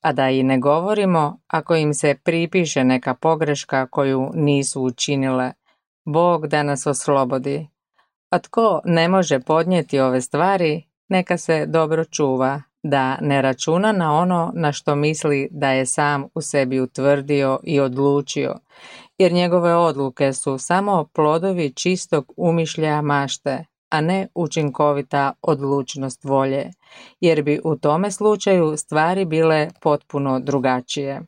A 0.00 0.12
da 0.12 0.30
i 0.30 0.42
ne 0.42 0.58
govorimo 0.58 1.38
ako 1.46 1.74
im 1.74 1.94
se 1.94 2.14
pripiše 2.24 2.84
neka 2.84 3.14
pogreška 3.14 3.86
koju 3.86 4.30
nisu 4.34 4.82
učinile. 4.82 5.52
Bog 6.04 6.46
da 6.46 6.62
nas 6.62 6.86
oslobodi. 6.86 7.68
A 8.30 8.38
tko 8.38 8.80
ne 8.84 9.08
može 9.08 9.40
podnijeti 9.40 10.00
ove 10.00 10.20
stvari, 10.20 10.82
neka 11.08 11.36
se 11.36 11.66
dobro 11.66 12.04
čuva, 12.04 12.62
da 12.90 13.18
ne 13.20 13.42
računa 13.42 13.92
na 13.92 14.14
ono 14.14 14.52
na 14.54 14.72
što 14.72 14.94
misli 14.94 15.48
da 15.50 15.70
je 15.70 15.86
sam 15.86 16.24
u 16.34 16.40
sebi 16.40 16.80
utvrdio 16.80 17.60
i 17.62 17.80
odlučio, 17.80 18.54
jer 19.18 19.32
njegove 19.32 19.74
odluke 19.74 20.32
su 20.32 20.58
samo 20.58 21.04
plodovi 21.12 21.72
čistog 21.72 22.32
umišljaja 22.36 23.02
mašte, 23.02 23.64
a 23.90 24.00
ne 24.00 24.28
učinkovita 24.34 25.32
odlučnost 25.42 26.24
volje, 26.24 26.70
jer 27.20 27.42
bi 27.42 27.60
u 27.64 27.76
tome 27.76 28.10
slučaju 28.10 28.76
stvari 28.76 29.24
bile 29.24 29.68
potpuno 29.82 30.40
drugačije. 30.40 31.22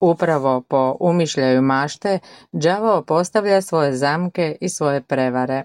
Upravo 0.00 0.60
po 0.68 0.96
umišljaju 1.00 1.62
mašte, 1.62 2.18
đavao 2.52 3.02
postavlja 3.02 3.62
svoje 3.62 3.96
zamke 3.96 4.56
i 4.60 4.68
svoje 4.68 5.00
prevare, 5.00 5.64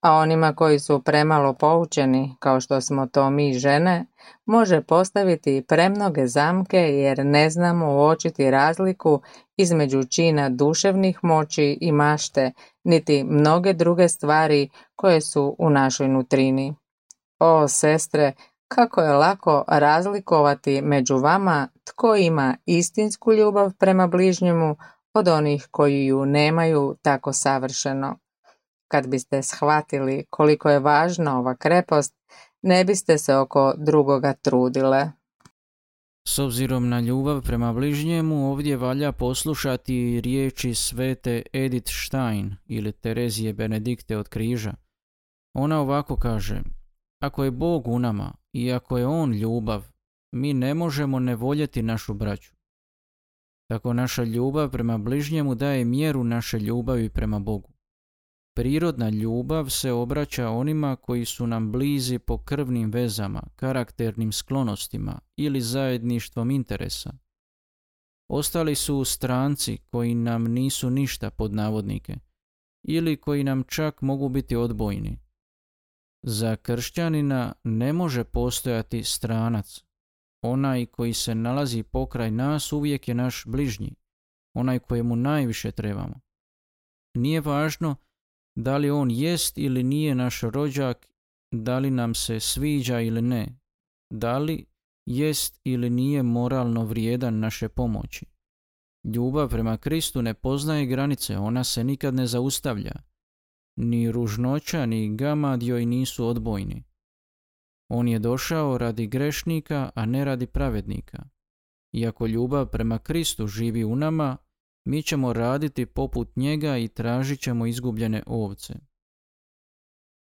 a 0.00 0.12
onima 0.12 0.54
koji 0.54 0.78
su 0.78 1.02
premalo 1.02 1.52
poučeni, 1.52 2.36
kao 2.38 2.60
što 2.60 2.80
smo 2.80 3.06
to 3.06 3.30
mi 3.30 3.54
žene, 3.54 4.06
može 4.46 4.82
postaviti 4.82 5.64
premnoge 5.68 6.26
zamke 6.26 6.78
jer 6.78 7.26
ne 7.26 7.50
znamo 7.50 7.94
uočiti 7.94 8.50
razliku 8.50 9.22
između 9.56 10.04
čina 10.04 10.48
duševnih 10.48 11.18
moći 11.22 11.78
i 11.80 11.92
mašte, 11.92 12.52
niti 12.84 13.24
mnoge 13.24 13.72
druge 13.72 14.08
stvari 14.08 14.68
koje 14.96 15.20
su 15.20 15.56
u 15.58 15.70
našoj 15.70 16.08
nutrini. 16.08 16.74
O, 17.38 17.68
sestre, 17.68 18.32
kako 18.68 19.00
je 19.00 19.12
lako 19.12 19.64
razlikovati 19.68 20.82
među 20.82 21.16
vama 21.16 21.68
tko 21.84 22.16
ima 22.16 22.56
istinsku 22.66 23.32
ljubav 23.32 23.72
prema 23.78 24.06
bližnjemu 24.06 24.76
od 25.14 25.28
onih 25.28 25.68
koji 25.70 26.06
ju 26.06 26.26
nemaju 26.26 26.96
tako 27.02 27.32
savršeno. 27.32 28.16
Kad 28.90 29.08
biste 29.08 29.42
shvatili 29.42 30.24
koliko 30.30 30.70
je 30.70 30.78
važna 30.78 31.38
ova 31.38 31.56
krepost, 31.56 32.14
ne 32.62 32.84
biste 32.84 33.18
se 33.18 33.36
oko 33.36 33.74
drugoga 33.76 34.32
trudile. 34.32 35.10
S 36.28 36.38
obzirom 36.38 36.88
na 36.88 37.00
ljubav 37.00 37.42
prema 37.42 37.72
bližnjemu, 37.72 38.50
ovdje 38.52 38.76
valja 38.76 39.12
poslušati 39.12 40.20
riječi 40.20 40.74
svete 40.74 41.42
Edith 41.52 41.90
Stein 42.06 42.56
ili 42.66 42.92
Terezije 42.92 43.52
Benedikte 43.52 44.16
od 44.16 44.28
križa. 44.28 44.74
Ona 45.54 45.80
ovako 45.80 46.16
kaže, 46.16 46.62
ako 47.22 47.44
je 47.44 47.50
Bog 47.50 47.88
u 47.88 47.98
nama 47.98 48.34
i 48.52 48.72
ako 48.72 48.98
je 48.98 49.06
On 49.06 49.32
ljubav, 49.32 49.88
mi 50.32 50.54
ne 50.54 50.74
možemo 50.74 51.18
ne 51.18 51.36
voljeti 51.36 51.82
našu 51.82 52.14
braću. 52.14 52.52
Tako 53.68 53.92
naša 53.92 54.24
ljubav 54.24 54.70
prema 54.70 54.98
bližnjemu 54.98 55.54
daje 55.54 55.84
mjeru 55.84 56.24
naše 56.24 56.58
ljubavi 56.58 57.08
prema 57.08 57.38
Bogu. 57.38 57.72
Prirodna 58.60 59.08
ljubav 59.08 59.68
se 59.68 59.92
obraća 59.92 60.50
onima 60.50 60.96
koji 60.96 61.24
su 61.24 61.46
nam 61.46 61.72
blizi 61.72 62.18
po 62.18 62.38
krvnim 62.38 62.90
vezama, 62.90 63.42
karakternim 63.56 64.32
sklonostima 64.32 65.18
ili 65.36 65.60
zajedništvom 65.60 66.50
interesa. 66.50 67.12
Ostali 68.28 68.74
su 68.74 69.04
stranci 69.04 69.78
koji 69.90 70.14
nam 70.14 70.44
nisu 70.44 70.90
ništa 70.90 71.30
pod 71.30 71.54
navodnike 71.54 72.16
ili 72.82 73.16
koji 73.16 73.44
nam 73.44 73.64
čak 73.64 74.02
mogu 74.02 74.28
biti 74.28 74.56
odbojni. 74.56 75.18
Za 76.22 76.56
kršćanina 76.56 77.52
ne 77.64 77.92
može 77.92 78.24
postojati 78.24 79.04
stranac. 79.04 79.84
Onaj 80.42 80.86
koji 80.86 81.12
se 81.12 81.34
nalazi 81.34 81.82
pokraj 81.82 82.30
nas 82.30 82.72
uvijek 82.72 83.08
je 83.08 83.14
naš 83.14 83.44
bližnji, 83.46 83.94
onaj 84.54 84.78
kojemu 84.78 85.16
najviše 85.16 85.70
trebamo. 85.72 86.20
Nije 87.14 87.40
važno 87.40 87.96
da 88.54 88.76
li 88.76 88.90
on 88.90 89.10
jest 89.10 89.58
ili 89.58 89.82
nije 89.82 90.14
naš 90.14 90.40
rođak, 90.40 91.06
da 91.50 91.78
li 91.78 91.90
nam 91.90 92.14
se 92.14 92.40
sviđa 92.40 93.00
ili 93.00 93.22
ne, 93.22 93.58
da 94.10 94.38
li 94.38 94.66
jest 95.06 95.60
ili 95.64 95.90
nije 95.90 96.22
moralno 96.22 96.84
vrijedan 96.84 97.38
naše 97.38 97.68
pomoći. 97.68 98.26
Ljubav 99.04 99.48
prema 99.48 99.76
Kristu 99.76 100.22
ne 100.22 100.34
poznaje 100.34 100.86
granice, 100.86 101.38
ona 101.38 101.64
se 101.64 101.84
nikad 101.84 102.14
ne 102.14 102.26
zaustavlja. 102.26 102.92
Ni 103.76 104.12
ružnoća, 104.12 104.86
ni 104.86 105.16
gamad 105.16 105.62
joj 105.62 105.86
nisu 105.86 106.26
odbojni. 106.26 106.84
On 107.88 108.08
je 108.08 108.18
došao 108.18 108.78
radi 108.78 109.06
grešnika, 109.06 109.90
a 109.94 110.06
ne 110.06 110.24
radi 110.24 110.46
pravednika. 110.46 111.22
Iako 111.92 112.26
ljubav 112.26 112.66
prema 112.66 112.98
Kristu 112.98 113.46
živi 113.46 113.84
u 113.84 113.96
nama, 113.96 114.36
mi 114.84 115.02
ćemo 115.02 115.32
raditi 115.32 115.86
poput 115.86 116.36
njega 116.36 116.76
i 116.76 116.88
tražit 116.88 117.40
ćemo 117.40 117.66
izgubljene 117.66 118.22
ovce. 118.26 118.74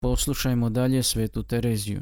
Poslušajmo 0.01 0.69
dalje 0.69 1.03
svetu 1.03 1.43
Tereziju. 1.43 2.01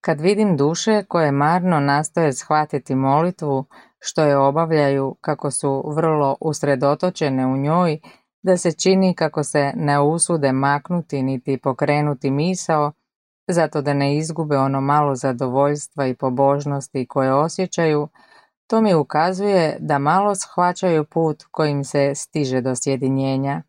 Kad 0.00 0.20
vidim 0.20 0.56
duše 0.56 1.04
koje 1.08 1.32
marno 1.32 1.80
nastoje 1.80 2.32
shvatiti 2.32 2.94
molitvu, 2.94 3.64
što 3.98 4.22
je 4.22 4.36
obavljaju 4.36 5.16
kako 5.20 5.50
su 5.50 5.92
vrlo 5.96 6.36
usredotočene 6.40 7.46
u 7.46 7.56
njoj, 7.56 8.00
da 8.42 8.56
se 8.56 8.72
čini 8.72 9.14
kako 9.14 9.44
se 9.44 9.72
ne 9.76 10.00
usude 10.00 10.52
maknuti 10.52 11.22
niti 11.22 11.58
pokrenuti 11.58 12.30
misao, 12.30 12.92
zato 13.48 13.82
da 13.82 13.94
ne 13.94 14.16
izgube 14.16 14.58
ono 14.58 14.80
malo 14.80 15.14
zadovoljstva 15.14 16.06
i 16.06 16.14
pobožnosti 16.14 17.06
koje 17.06 17.34
osjećaju, 17.34 18.08
to 18.66 18.80
mi 18.80 18.94
ukazuje 18.94 19.76
da 19.80 19.98
malo 19.98 20.34
shvaćaju 20.34 21.04
put 21.04 21.44
kojim 21.50 21.84
se 21.84 22.14
stiže 22.14 22.60
do 22.60 22.76
sjedinjenja. 22.76 23.62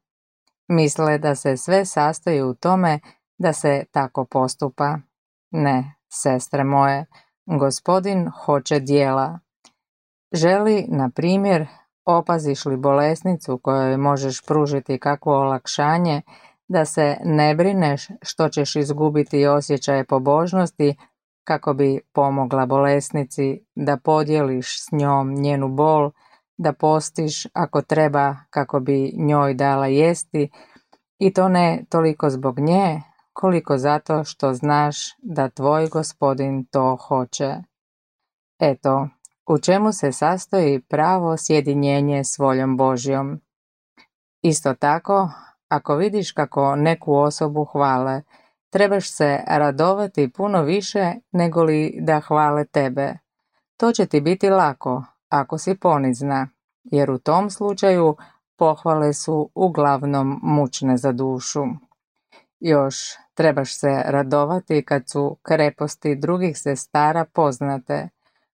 Misle 0.68 1.18
da 1.18 1.36
se 1.36 1.58
sve 1.58 1.86
sastoji 1.86 2.42
u 2.42 2.54
tome 2.54 3.00
da 3.38 3.54
se 3.54 3.84
tako 3.92 4.26
postupa. 4.26 4.98
Ne, 5.52 5.96
sestre 6.10 6.64
moje, 6.64 7.06
gospodin 7.46 8.30
hoće 8.46 8.80
dijela. 8.80 9.40
Želi, 10.34 10.86
na 10.88 11.10
primjer, 11.16 11.68
opaziš 12.06 12.66
li 12.66 12.78
bolesnicu 12.78 13.58
kojoj 13.58 13.98
možeš 13.98 14.46
pružiti 14.46 15.00
kakvo 15.00 15.34
olakšanje, 15.34 16.22
da 16.68 16.86
se 16.86 17.18
ne 17.24 17.56
brineš 17.56 18.08
što 18.22 18.50
ćeš 18.50 18.76
izgubiti 18.76 19.48
osjećaje 19.48 20.06
pobožnosti 20.06 20.96
kako 21.48 21.74
bi 21.74 22.00
pomogla 22.14 22.66
bolesnici, 22.66 23.66
da 23.76 23.98
podijeliš 23.98 24.84
s 24.84 24.92
njom 24.92 25.34
njenu 25.34 25.70
bol, 25.70 26.12
da 26.58 26.74
postiš 26.74 27.48
ako 27.54 27.82
treba 27.82 28.36
kako 28.50 28.80
bi 28.80 29.14
njoj 29.18 29.54
dala 29.54 29.88
jesti 29.88 30.50
i 31.20 31.34
to 31.34 31.50
ne 31.50 31.86
toliko 31.90 32.30
zbog 32.30 32.60
nje, 32.60 33.02
koliko 33.34 33.78
zato 33.78 34.24
što 34.24 34.54
znaš 34.54 34.98
da 35.18 35.50
tvoj 35.50 35.88
gospodin 35.88 36.66
to 36.66 36.98
hoće. 37.08 37.56
Eto, 38.60 39.08
u 39.50 39.58
čemu 39.60 39.92
se 39.92 40.12
sastoji 40.12 40.82
pravo 40.82 41.38
sjedinjenje 41.38 42.24
s 42.24 42.40
voljom 42.40 42.78
Božjom. 42.78 43.40
Isto 44.42 44.74
tako, 44.74 45.30
ako 45.68 45.96
vidiš 45.96 46.32
kako 46.32 46.76
neku 46.76 47.16
osobu 47.16 47.66
hvale, 47.66 48.22
trebaš 48.70 49.12
se 49.12 49.40
radovati 49.48 50.32
puno 50.32 50.62
više 50.62 51.14
nego 51.32 51.64
li 51.64 51.98
da 52.02 52.20
hvale 52.20 52.66
tebe. 52.66 53.18
To 53.78 53.92
će 53.92 54.06
ti 54.06 54.22
biti 54.22 54.50
lako, 54.50 55.04
ako 55.30 55.58
si 55.58 55.76
ponizna, 55.76 56.48
jer 56.84 57.12
u 57.12 57.18
tom 57.18 57.50
slučaju 57.50 58.16
pohvale 58.58 59.14
su 59.14 59.50
uglavnom 59.56 60.40
mučne 60.44 60.98
za 60.98 61.12
dušu. 61.12 61.64
Još 62.60 62.96
trebaš 63.34 63.80
se 63.80 64.04
radovati 64.06 64.86
kad 64.86 65.10
su 65.10 65.38
kreposti 65.42 66.16
drugih 66.16 66.60
sestara 66.60 67.26
poznate. 67.26 68.10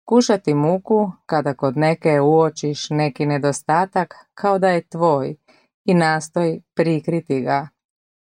Kušati 0.04 0.54
muku 0.54 1.12
kada 1.26 1.54
kod 1.54 1.76
neke 1.76 2.20
uočiš 2.20 2.90
neki 2.90 3.26
nedostatak 3.26 4.14
kao 4.34 4.58
da 4.58 4.68
je 4.68 4.88
tvoj 4.88 5.36
i 5.84 5.94
nastoj 5.94 6.60
prikriti 6.74 7.40
ga. 7.40 7.68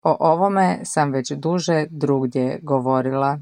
O 0.03 0.17
ovome 0.19 0.79
sam 0.83 1.11
već 1.11 1.31
duže 1.31 1.85
drugdje 1.89 2.59
govorila. 2.61 3.39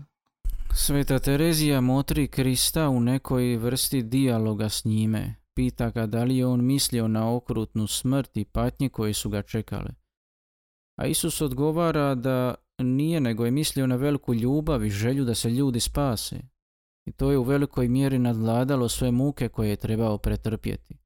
Sveta 0.73 1.19
Terezija 1.19 1.81
motri 1.81 2.27
Krista 2.27 2.89
u 2.89 2.99
nekoj 2.99 3.57
vrsti 3.57 4.03
dijaloga 4.03 4.69
s 4.69 4.85
njime. 4.85 5.35
Pita 5.53 5.89
ga 5.89 6.05
da 6.05 6.23
li 6.23 6.37
je 6.37 6.45
on 6.45 6.65
mislio 6.65 7.07
na 7.07 7.35
okrutnu 7.35 7.87
smrt 7.87 8.37
i 8.37 8.45
patnje 8.45 8.89
koje 8.89 9.13
su 9.13 9.29
ga 9.29 9.41
čekale. 9.41 9.89
A 10.99 11.05
Isus 11.05 11.41
odgovara 11.41 12.15
da 12.15 12.55
nije 12.79 13.21
nego 13.21 13.45
je 13.45 13.51
mislio 13.51 13.87
na 13.87 13.95
veliku 13.95 14.33
ljubav 14.33 14.85
i 14.85 14.89
želju 14.89 15.25
da 15.25 15.35
se 15.35 15.49
ljudi 15.49 15.79
spase. 15.79 16.39
I 17.05 17.11
to 17.11 17.31
je 17.31 17.37
u 17.37 17.43
velikoj 17.43 17.87
mjeri 17.87 18.19
nadvladalo 18.19 18.89
sve 18.89 19.11
muke 19.11 19.49
koje 19.49 19.69
je 19.69 19.75
trebao 19.75 20.17
pretrpjeti. 20.17 20.97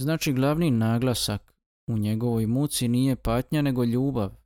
Znači 0.00 0.32
glavni 0.32 0.70
naglasak 0.70 1.54
u 1.86 1.98
njegovoj 1.98 2.46
muci 2.46 2.88
nije 2.88 3.16
patnja 3.16 3.62
nego 3.62 3.84
ljubav, 3.84 4.39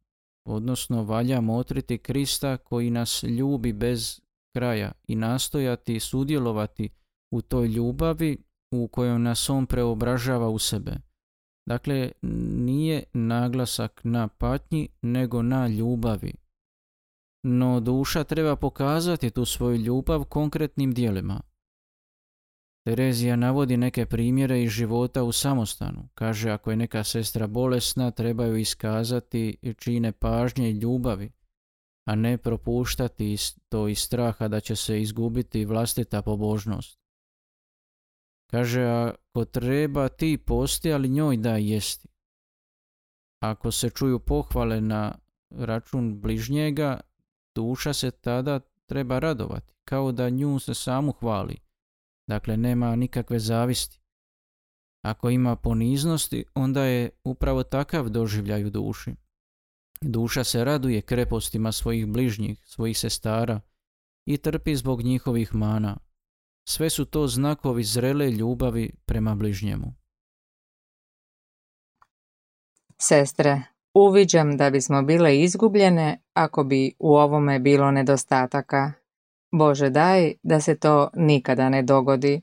odnosno 0.44 1.02
valja 1.02 1.40
motriti 1.40 1.98
Krista 1.98 2.57
koji 2.57 2.90
nas 2.90 3.22
ljubi 3.22 3.72
bez 3.72 4.20
kraja 4.57 4.92
i 5.07 5.16
nastojati 5.16 6.00
sudjelovati 6.00 6.88
u 7.30 7.42
toj 7.42 7.68
ljubavi 7.68 8.44
u 8.72 8.88
kojoj 8.88 9.18
nas 9.18 9.50
on 9.50 9.66
preobražava 9.66 10.48
u 10.48 10.59
sebe. 10.59 10.92
Dakle, 11.68 12.12
nije 12.22 13.02
naglasak 13.12 14.00
na 14.04 14.28
patnji, 14.28 14.88
nego 15.02 15.42
na 15.42 15.68
ljubavi. 15.68 16.35
No 17.46 17.80
duša 17.80 18.24
treba 18.24 18.57
pokazati 18.57 19.30
tu 19.30 19.44
svoju 19.44 19.76
ljubav 19.76 20.24
konkretnim 20.24 20.94
dijelima. 20.94 21.40
Terezija 22.84 23.36
navodi 23.36 23.76
neke 23.76 24.06
primjere 24.06 24.62
iz 24.62 24.70
života 24.70 25.22
u 25.22 25.32
samostanu. 25.32 26.08
Kaže, 26.14 26.50
ako 26.50 26.70
je 26.70 26.76
neka 26.76 27.04
sestra 27.04 27.46
bolesna, 27.46 28.10
trebaju 28.10 28.56
iskazati 28.56 29.74
čine 29.78 30.12
pažnje 30.12 30.70
i 30.70 30.78
ljubavi, 30.78 31.32
a 32.06 32.14
ne 32.14 32.38
propuštati 32.38 33.36
to 33.68 33.88
iz 33.88 33.98
straha 33.98 34.48
da 34.48 34.60
će 34.60 34.76
se 34.76 35.00
izgubiti 35.00 35.64
vlastita 35.64 36.22
pobožnost. 36.22 36.98
Kaže, 38.50 38.82
ako 38.82 39.44
treba 39.44 40.08
ti 40.08 40.38
posti, 40.46 40.92
ali 40.92 41.08
njoj 41.08 41.36
da 41.36 41.56
jesti. 41.56 42.08
Ako 43.42 43.70
se 43.70 43.90
čuju 43.90 44.18
pohvale 44.18 44.80
na 44.80 45.18
račun 45.50 46.20
bližnjega, 46.20 47.00
duša 47.54 47.92
se 47.92 48.10
tada 48.10 48.60
treba 48.86 49.18
radovati, 49.18 49.74
kao 49.84 50.12
da 50.12 50.30
nju 50.30 50.58
se 50.58 50.74
samu 50.74 51.12
hvali. 51.12 51.63
Dakle, 52.26 52.56
nema 52.56 52.96
nikakve 52.96 53.38
zavisti. 53.38 54.00
Ako 55.02 55.30
ima 55.30 55.56
poniznosti, 55.56 56.44
onda 56.54 56.84
je 56.84 57.10
upravo 57.24 57.62
takav 57.62 58.08
doživljaj 58.08 58.64
u 58.64 58.70
duši. 58.70 59.14
Duša 60.00 60.44
se 60.44 60.64
raduje 60.64 61.02
krepostima 61.02 61.72
svojih 61.72 62.06
bližnjih, 62.06 62.58
svojih 62.64 62.98
sestara 62.98 63.60
i 64.26 64.37
trpi 64.37 64.76
zbog 64.76 65.02
njihovih 65.02 65.54
mana. 65.54 65.96
Sve 66.68 66.90
su 66.90 67.04
to 67.04 67.26
znakovi 67.26 67.84
zrele 67.84 68.30
ljubavi 68.30 68.94
prema 69.06 69.34
bližnjemu. 69.34 69.94
Sestre, 72.98 73.62
uviđam 73.94 74.56
da 74.56 74.70
bismo 74.70 75.02
bile 75.02 75.40
izgubljene 75.40 76.22
ako 76.32 76.64
bi 76.64 76.92
u 76.98 77.14
ovome 77.16 77.58
bilo 77.58 77.90
nedostataka. 77.90 78.92
Bože 79.58 79.90
daj 79.90 80.32
da 80.42 80.60
se 80.60 80.78
to 80.78 81.10
nikada 81.14 81.68
ne 81.68 81.82
dogodi. 81.82 82.42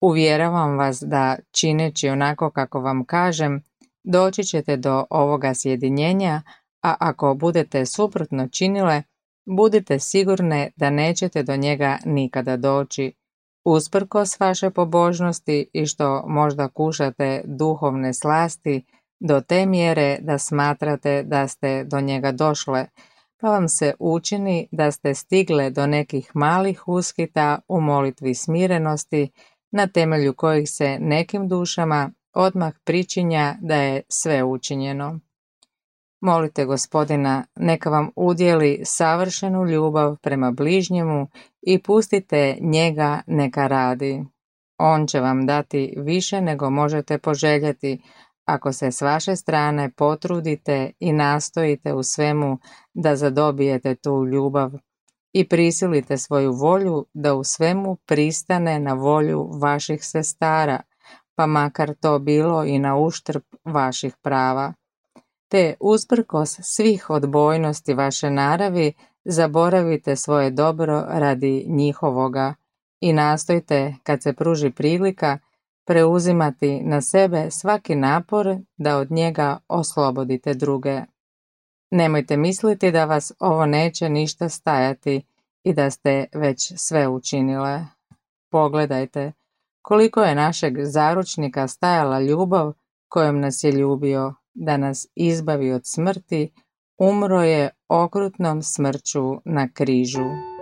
Uvjeravam 0.00 0.78
vas 0.78 1.02
da 1.06 1.36
čineći 1.50 2.08
onako 2.08 2.50
kako 2.50 2.80
vam 2.80 3.04
kažem, 3.04 3.62
doći 4.04 4.44
ćete 4.44 4.76
do 4.76 5.04
ovoga 5.10 5.54
sjedinjenja, 5.54 6.42
a 6.82 6.94
ako 7.00 7.34
budete 7.34 7.86
suprotno 7.86 8.48
činile, 8.48 9.02
budite 9.46 9.98
sigurne 9.98 10.70
da 10.76 10.90
nećete 10.90 11.42
do 11.42 11.56
njega 11.56 11.98
nikada 12.04 12.56
doći, 12.56 13.12
usprkos 13.64 14.40
vaše 14.40 14.70
pobožnosti 14.70 15.70
i 15.72 15.86
što 15.86 16.24
možda 16.26 16.68
kušate 16.68 17.42
duhovne 17.44 18.14
slasti 18.14 18.84
do 19.20 19.40
te 19.40 19.66
mjere 19.66 20.18
da 20.20 20.38
smatrate 20.38 21.22
da 21.22 21.48
ste 21.48 21.84
do 21.84 22.00
njega 22.00 22.32
došle, 22.32 22.86
pa 23.40 23.48
vam 23.48 23.68
se 23.68 23.94
učini 23.98 24.68
da 24.72 24.90
ste 24.90 25.14
stigle 25.14 25.70
do 25.70 25.86
nekih 25.86 26.30
malih 26.34 26.88
uskita 26.88 27.58
u 27.68 27.80
molitvi 27.80 28.34
smirenosti, 28.34 29.30
na 29.70 29.86
temelju 29.86 30.34
kojih 30.34 30.70
se 30.70 30.98
nekim 31.00 31.48
dušama 31.48 32.10
odmah 32.34 32.74
pričinja 32.84 33.54
da 33.60 33.74
je 33.74 34.02
sve 34.08 34.44
učinjeno. 34.44 35.20
Molite 36.20 36.64
gospodina, 36.64 37.44
neka 37.56 37.90
vam 37.90 38.10
udjeli 38.16 38.80
savršenu 38.84 39.66
ljubav 39.66 40.16
prema 40.16 40.50
bližnjemu 40.50 41.28
i 41.62 41.82
pustite 41.82 42.56
njega 42.60 43.20
neka 43.26 43.66
radi. 43.66 44.24
On 44.78 45.06
će 45.06 45.20
vam 45.20 45.46
dati 45.46 45.94
više 45.96 46.40
nego 46.40 46.70
možete 46.70 47.18
poželjeti 47.18 48.02
ako 48.48 48.72
se 48.72 48.90
s 48.92 49.00
vaše 49.00 49.36
strane 49.36 49.90
potrudite 49.90 50.90
i 51.00 51.12
nastojite 51.12 51.94
u 51.94 52.02
svemu 52.02 52.58
da 52.94 53.16
zadobijete 53.16 53.94
tu 53.94 54.24
ljubav 54.24 54.70
i 55.32 55.48
prisilite 55.48 56.16
svoju 56.16 56.52
volju 56.52 57.06
da 57.14 57.34
u 57.34 57.44
svemu 57.44 57.96
pristane 58.06 58.78
na 58.78 58.92
volju 58.92 59.50
vaših 59.62 60.04
sestara, 60.04 60.80
pa 61.34 61.46
makar 61.46 61.94
to 62.00 62.18
bilo 62.18 62.64
i 62.64 62.78
na 62.78 62.96
uštrb 62.96 63.42
vaših 63.64 64.14
prava. 64.22 64.72
Te 65.48 65.74
usprkos 65.80 66.58
svih 66.62 67.10
odbojnosti 67.10 67.94
vaše 67.94 68.30
naravi 68.30 68.92
zaboravite 69.24 70.16
svoje 70.16 70.50
dobro 70.50 71.04
radi 71.08 71.64
njihovoga 71.68 72.54
i 73.00 73.12
nastojte, 73.12 73.94
kad 74.02 74.22
se 74.22 74.32
pruži 74.32 74.70
prilika, 74.70 75.38
preuzimati 75.88 76.80
na 76.80 77.00
sebe 77.00 77.50
svaki 77.50 77.94
napor 77.94 78.56
da 78.76 78.98
od 78.98 79.10
njega 79.10 79.58
oslobodite 79.68 80.54
druge. 80.54 81.00
Nemojte 81.90 82.36
misliti 82.36 82.92
da 82.92 83.04
vas 83.04 83.32
ovo 83.38 83.66
neće 83.66 84.08
ništa 84.08 84.48
stajati 84.48 85.22
i 85.64 85.72
da 85.72 85.90
ste 85.90 86.26
već 86.34 86.72
sve 86.76 87.08
učinile. 87.08 87.80
Pogledajte 88.50 89.32
koliko 89.82 90.22
je 90.22 90.34
našeg 90.34 90.74
zaručnika 90.84 91.68
stajala 91.68 92.20
ljubav 92.20 92.72
kojom 93.08 93.40
nas 93.40 93.64
je 93.64 93.72
ljubio 93.72 94.34
da 94.54 94.76
nas 94.76 95.06
izbavi 95.14 95.72
od 95.72 95.82
smrti, 95.84 96.52
umro 96.98 97.42
je 97.42 97.70
okrutnom 97.88 98.62
smrću 98.62 99.40
na 99.44 99.68
križu. 99.72 100.57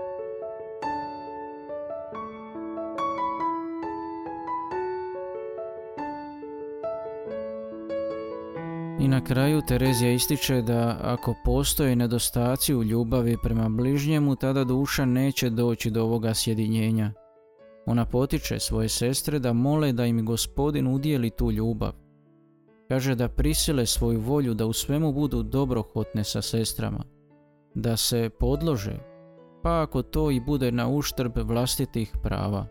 Na 9.17 9.25
kraju 9.25 9.63
Terezija 9.63 10.13
ističe 10.13 10.63
da 10.63 10.99
ako 11.03 11.35
postoje 11.45 11.97
nedostaci 11.97 12.75
u 12.75 12.83
ljubavi 12.83 13.37
prema 13.43 13.69
bližnjemu, 13.69 14.37
tada 14.37 14.65
duša 14.65 15.05
neće 15.05 15.51
doći 15.51 15.91
do 15.91 16.03
ovoga 16.03 16.35
sjedinjenja. 16.35 17.13
Ona 17.87 18.05
potiče 18.05 18.59
svoje 18.59 18.89
sestre 18.89 19.39
da 19.39 19.53
mole 19.53 19.93
da 19.93 20.07
im 20.07 20.25
gospodin 20.25 20.87
udijeli 20.87 21.31
tu 21.31 21.51
ljubav. 21.53 21.93
Kaže 22.89 23.15
da 23.15 23.29
prisile 23.29 23.87
svoju 23.87 24.21
volju 24.21 24.55
da 24.55 24.67
u 24.67 24.73
svemu 24.73 25.13
budu 25.13 25.43
dobrohotne 25.43 26.25
sa 26.25 26.43
sestrama, 26.43 27.05
da 27.75 27.97
se 27.97 28.31
podlože, 28.41 28.99
pa 29.63 29.83
ako 29.83 30.03
to 30.03 30.31
i 30.31 30.41
bude 30.41 30.73
na 30.73 30.89
uštrb 30.89 31.39
vlastitih 31.39 32.13
prava. 32.23 32.67